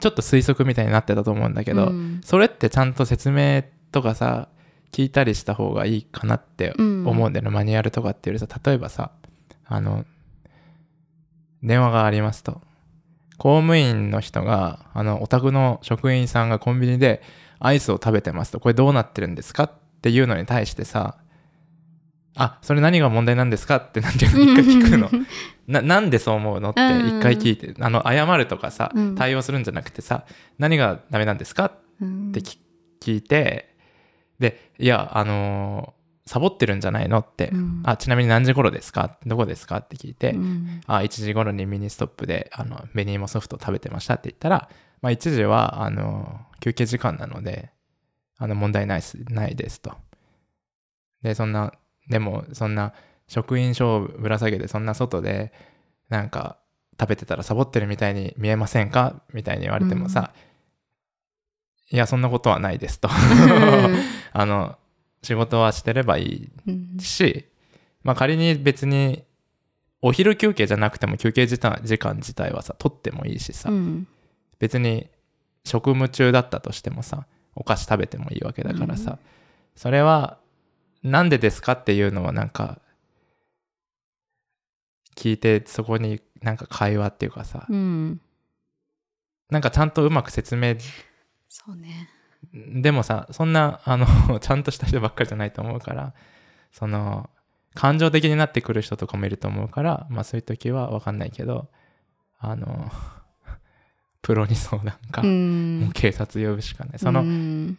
[0.00, 2.20] ちょっと推測みたいになってたと思うんだけど、うん。
[2.24, 3.62] それってちゃんと説明
[3.92, 4.48] とかさ
[4.96, 7.06] 聞いたりした方がいいかなってうん。
[7.06, 9.10] 思うんだよね、マニュアルとかっていうよりさ例えばさ
[9.66, 10.06] あの
[11.62, 12.62] 電話がありますと。
[13.36, 17.20] 公務員の人があのお宅の職員さんがコンビニで
[17.58, 18.58] アイスを食べてますと。
[18.58, 21.18] これどうなってるんですかっていうのに対してさ
[22.34, 25.10] あそれ何が問題なんですかってなんていうの一回聞くの。
[25.68, 29.14] ななんでそう思うのって一回聞いて、あの謝るとかさうん。
[29.14, 30.24] 対応するんじゃなくてさ
[30.58, 32.30] 何がダメなんですかうん。
[32.30, 32.58] ってき
[33.02, 33.75] 聞いて
[34.38, 35.96] でいやあのー
[36.28, 37.82] サボってるんじゃないのって、うん。
[37.84, 39.16] あちなみに何時頃ですか？
[39.24, 39.76] どこですか？
[39.76, 40.80] って聞いて、うん。
[40.88, 44.68] あ1時頃にミニストップであの紅芋ソフト食べてましたって言ったら、
[45.02, 47.70] まあ、1時はあの休憩時間なので
[48.38, 49.94] あの問題ないですないですと。
[51.22, 51.72] でそんな
[52.08, 52.92] でもそんな
[53.28, 55.52] 職員証をぶら下げてそんな外で
[56.08, 56.58] なんか
[56.98, 59.22] 食べてたらサボってるみたいに見えませんか？
[59.32, 60.32] みたいに言われてもさ、
[61.90, 63.08] いやそんなことはないですと。
[64.32, 64.76] あの
[65.22, 67.46] 仕事はしてればいいうんし、
[68.02, 69.24] まあ、仮に別に
[70.02, 74.06] お昼休憩じゃなくても休憩時間時間自体はさ取ってもいいしさ、うん。
[74.58, 75.08] 別に
[75.64, 79.18] 職務中だったとしてもさお菓子食べてもいいわけだからさ、うん。
[79.74, 80.38] それは
[81.02, 82.80] なんでですかっていうのはなんか
[85.16, 88.20] 聞いてそこになんか会話っていうかさ、うん。
[89.50, 90.74] なんかちゃんとうまく説明
[91.56, 92.10] そうね。
[92.52, 96.14] でもさそんな あのちゃんとした人ばっかりじゃないと思うから
[96.70, 97.30] その
[97.74, 101.68] 感情的になってくる人とかもいると思うからまあそういう時は分かんないけど
[102.38, 102.90] あの
[104.22, 105.80] プロに相談か、うん。
[105.80, 106.98] もう警察呼ぶしかない。
[106.98, 107.78] その、うん。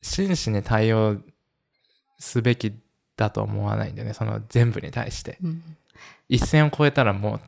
[0.00, 1.18] 真摯に対応
[2.18, 2.74] すべき
[3.16, 4.14] だと思わないんだよね。
[4.14, 5.36] その全部に対して。
[5.42, 5.76] うん。
[6.30, 7.40] 一線を越えたらもう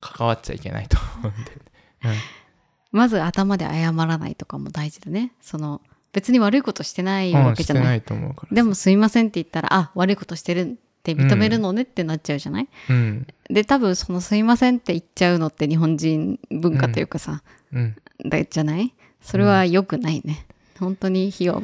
[0.00, 2.18] 関わっちゃいけないと思うんだよね、
[2.92, 5.32] まず頭で謝らないとかも大事だね。
[5.40, 5.80] その
[6.12, 8.48] 別に悪いことしてないうん、わけじゃない,、してないと思うから。
[8.48, 13.26] さでもすいませんって言ったらあ悪いことしてるって認めるのねってなっちゃうじゃない、うん。
[13.50, 17.42] で多分そのすいませんって言っちゃうのって日本人文化というかさ、
[17.72, 17.96] うん。
[18.24, 18.94] だじゃない？
[19.20, 20.46] それは良くないね、
[20.78, 21.62] 本当に火を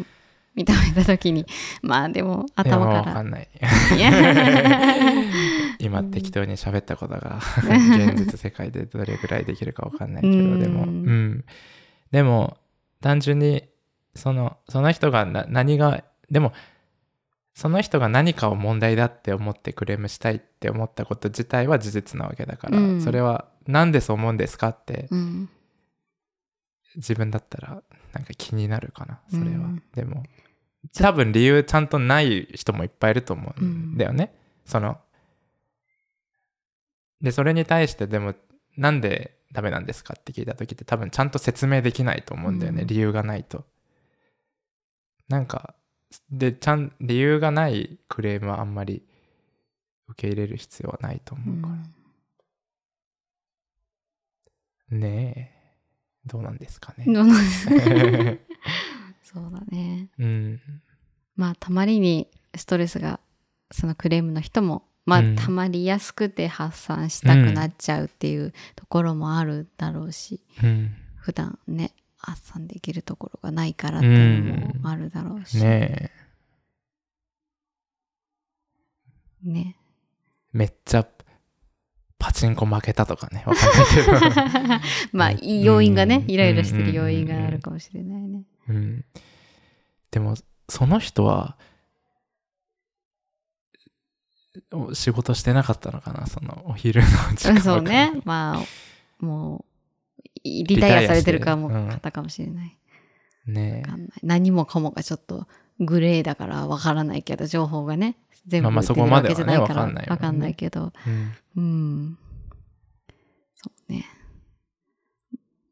[0.57, 1.47] 認めた時に。
[1.83, 3.49] まあでも頭いやわからかんない。
[3.97, 4.11] いや
[5.85, 10.85] 今適当に喋ったことが 現実世界でどれぐらいできるかわかんないけどうんでも。
[10.85, 11.45] うん。
[12.11, 12.57] でも
[13.01, 13.69] 単純に
[14.15, 16.53] そのその人がな何がでも
[17.55, 23.01] その人が何かを問題だって思ってクレームしたいって思ったこと自体は事実なわけだから、うん。
[23.01, 25.49] それはなんでそう思うんですかってうん。
[26.97, 27.83] 自分だったら
[28.13, 29.83] なんか気になるかなそれは、うん。
[29.95, 30.23] でも
[30.97, 34.99] 多分理由ちゃんとない人もいっぱいいると思うんだよね、その
[37.25, 38.35] でそれに対してでも
[38.77, 42.87] なんでダメなんですかって聞いた時って多分ちゃんと説明できないと思うんだよね、うん。
[42.87, 43.65] 理由がないと。
[45.29, 45.75] なんか
[46.31, 49.03] でちゃん理由がないクレームはあんまり
[50.09, 51.69] 受け入れる必要はないとう思うか
[54.91, 55.01] ら、ん。
[55.01, 57.07] ねえどうなんですかね。
[57.07, 57.45] どうなん
[59.25, 60.11] そうだね。
[60.19, 60.61] うん。
[61.37, 63.19] まあたまりにストレスが
[63.71, 65.37] そのクレームの人もまあ、うん。
[65.37, 70.95] たまりやすくて発散したくなっちゃうっていうところもあるだろうし、うん。
[71.17, 76.11] 普段ね発散できるところがないからっていうのもあるだろうし、ね
[79.45, 79.49] え。
[79.49, 79.77] ね。
[80.53, 81.07] めっちゃ
[82.19, 84.81] パチンコ負けたとかねわかんないけど。
[85.13, 86.31] まあうん要因がね、うん。
[86.31, 88.45] イライラしてる要因があるかもしれないね。
[88.69, 89.05] うん、
[90.11, 90.35] でも
[90.71, 91.74] その人はお
[94.93, 98.13] 仕事してなかったのかなそのお昼の時間そうね。
[98.25, 98.63] ま
[99.21, 99.65] あ、も
[100.19, 102.77] う、リタイアされてるかも、方かもしれない。
[103.47, 104.11] ねわかんない。
[104.23, 105.47] 何もかもがちょっと
[105.81, 112.19] グレーだからわからないけど、情報がね、全部出てるわけじゃないからわかんないもんねわかんないけど、うんうん。
[113.57, 114.05] そうね。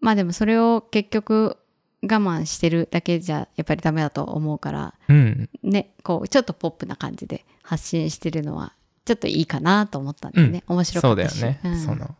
[0.01, 1.57] まあでもそれを結局、
[2.03, 5.49] 我慢してるだけじゃやっぱりダメだと思うからうん。
[5.63, 8.75] ねこうちょっとポップな感じで発信してるのは
[9.05, 11.61] ちょっといいかなと思ったんだよね、面白かそうったしだよね。
[11.65, 12.15] うんその、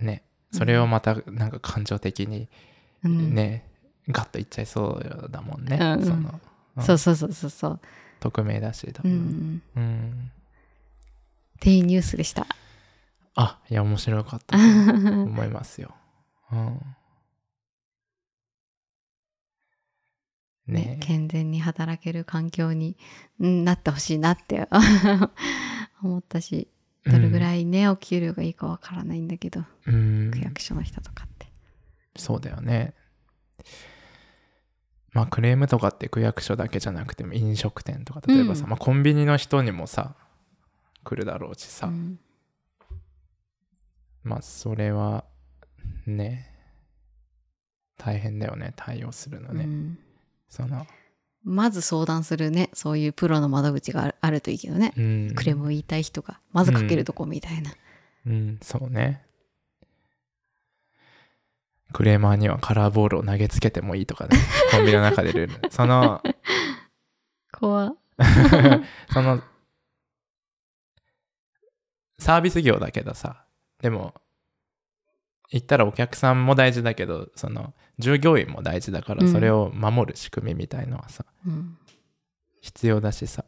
[0.00, 0.22] ね。
[0.52, 2.48] それをまた、なんか感情的に、
[3.04, 3.68] うんね、
[4.08, 5.78] ガッといっちゃいそうだもんね。
[5.80, 7.80] うんうんその、うんそうそうそうそうそう、
[8.18, 9.12] 匿名だし、多う分。
[9.12, 10.30] ん、うん。
[11.56, 12.48] っていうニュースでした
[13.36, 15.94] あ、いや、面白かったと思いますよ。
[16.52, 16.80] うん。
[20.66, 20.74] ね。
[20.74, 22.96] ね、健全に働ける環境に
[23.38, 24.68] うんなってほしいなって
[26.02, 26.68] 思ったし
[27.04, 31.46] どれぐい、らいね、お給料がいいかわからないんだけどうん、区役所の人とかって。
[32.16, 32.94] そうだよね。
[35.12, 38.70] まあクレームとかって区役所だけじゃなくても飲食店とか例えばさ、うん。
[38.70, 40.16] まあ、コンビニの人にもさ
[41.04, 42.18] 来るだろうしさ、うん。
[44.22, 45.24] まあそれは
[46.06, 46.50] ね
[47.96, 49.98] 大変だよね対応するのね、うん
[50.54, 50.86] その。
[51.42, 52.70] まず相談するね。
[52.72, 55.32] そういうプロの窓口があるといいけどね、うん。
[55.34, 57.72] クレームを言いたい人がまずかけるとこみたいな、
[58.26, 58.58] うん。
[58.62, 59.26] そうね。
[61.92, 64.38] クレーマーにはカラーボールを投げつけてもいいとかね。
[64.70, 65.70] コンビニの中でルール。
[65.70, 66.22] その
[67.52, 67.88] 怖。
[67.88, 67.96] っ
[69.12, 69.42] その
[72.18, 73.44] サービス業だけどさ。
[73.80, 74.14] でも
[75.54, 79.32] 言ったらお客さんも大事だけどその従業員も大事だからうん。
[79.32, 81.78] それを守る仕組みみたいのはさ、うん。
[82.60, 83.44] 必要だしさ。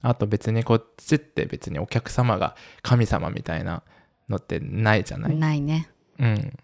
[0.00, 3.82] あと別にこっちって別にお客様が神様みたいな
[4.28, 5.90] のってないじゃない、ないね。
[6.20, 6.56] うん。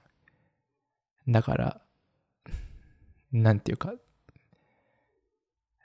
[1.28, 1.80] だから
[3.32, 3.92] なんていうか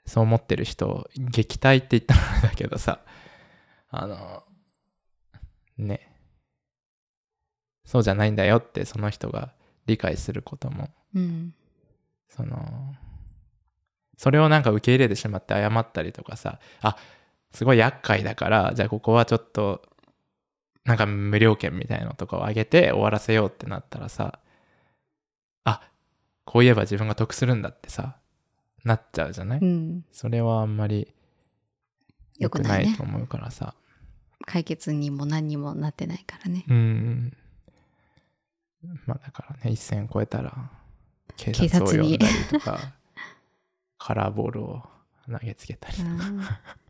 [0.05, 2.99] そう思ってる人を撃退って言ったらあれだけどさ
[3.89, 4.43] あの
[5.79, 6.10] ね
[7.91, 9.51] そうじゃないんだよってその人が
[9.85, 10.87] 理解することも。
[11.13, 11.53] うん
[12.29, 12.95] その
[14.17, 16.59] それをなんか受け入れてしまって謝ったりとかさ。
[16.81, 16.95] あ
[17.51, 19.81] すごい厄介だからじゃあここはちょっと
[20.85, 24.39] なんか無料券みたいのとかをあげて終わらせようってなったらさ。
[25.65, 25.81] あ
[26.45, 28.15] こう言えば自分が得するんだってさ。
[28.85, 30.05] なっちゃうじゃない、うん。
[30.13, 31.13] それはあんまり
[32.39, 33.75] 良くないと思うからさ。
[34.45, 36.63] 解決にも何にもなってないからね。
[36.69, 37.37] うん
[39.05, 40.71] まあだからね一線越えたら
[41.37, 42.93] 警警察を呼んだりとか
[43.97, 44.83] カラーボールを
[45.29, 46.09] 投げつけたりとか。
[46.09, 46.41] うん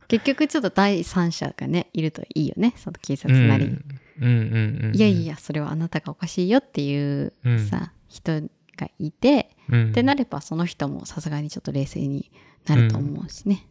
[0.07, 3.85] 結局ちょっと第三者がねいるといいよねその警察なり、うん。
[4.19, 7.59] うんうんうんいやいやそれはあなたがおかしいよっていううん。
[7.65, 8.41] さ、人
[8.75, 9.89] がいて、うん。
[9.91, 12.29] ってなればその人もさすがにちょっと冷静に
[12.65, 13.65] なると思うしね、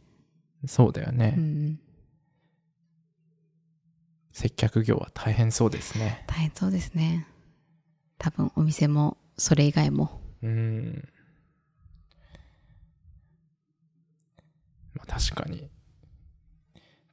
[0.65, 1.81] そうだよね、うん。
[4.33, 6.25] 接客業は大変そうですね。
[6.27, 7.27] 大変そうですね
[8.21, 10.21] 多分お店もそれ以外も。
[10.43, 11.09] うん。
[14.95, 15.71] まあ確かに。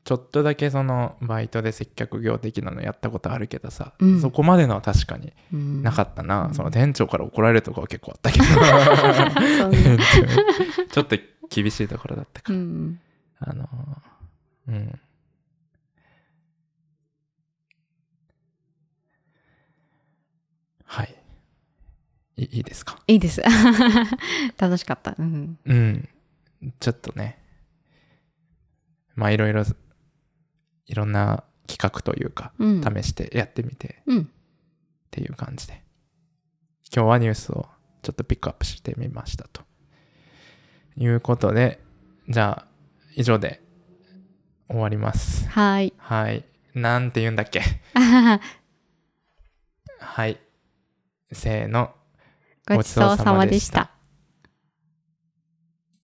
[0.04, 4.20] ちょっとだけそのバイトで接客業的なのやったことあるけどさ、うん。
[4.22, 5.82] そこまでのは確かにうん。
[5.82, 6.54] なかったな、うん。
[6.54, 8.46] その店長から怒られるとかは結構あったけど。
[10.92, 11.16] ちょっと
[11.50, 12.52] 厳しいところだったか。
[12.52, 13.00] ら、うん。
[13.40, 13.70] あの
[14.68, 15.00] うん
[20.88, 21.16] はい。
[22.38, 23.00] いいいですか？
[23.08, 23.42] いいです。
[24.58, 25.16] 楽しかった。
[25.18, 25.58] うん。
[25.66, 26.10] うん。
[26.80, 27.38] ちょっとね。
[29.16, 29.64] まあいろいろ
[30.86, 32.82] いろんな企画というかうん。
[32.82, 34.22] 試してやってみてうん。
[34.22, 34.26] っ
[35.12, 35.84] ていう感じで。
[36.96, 37.68] 今日はニュースを
[38.02, 39.64] ちょっとピックアップしてみましたと。
[40.96, 41.80] いうことで
[42.30, 42.68] じゃあ
[43.16, 43.62] 以上で
[44.70, 45.48] 終わります。
[45.50, 45.94] はい。
[45.98, 46.46] はい。
[46.76, 47.62] なんて言うんだっけ？
[50.00, 50.40] はい
[51.32, 51.92] せーの。
[52.68, 53.97] ごちそうさまでした。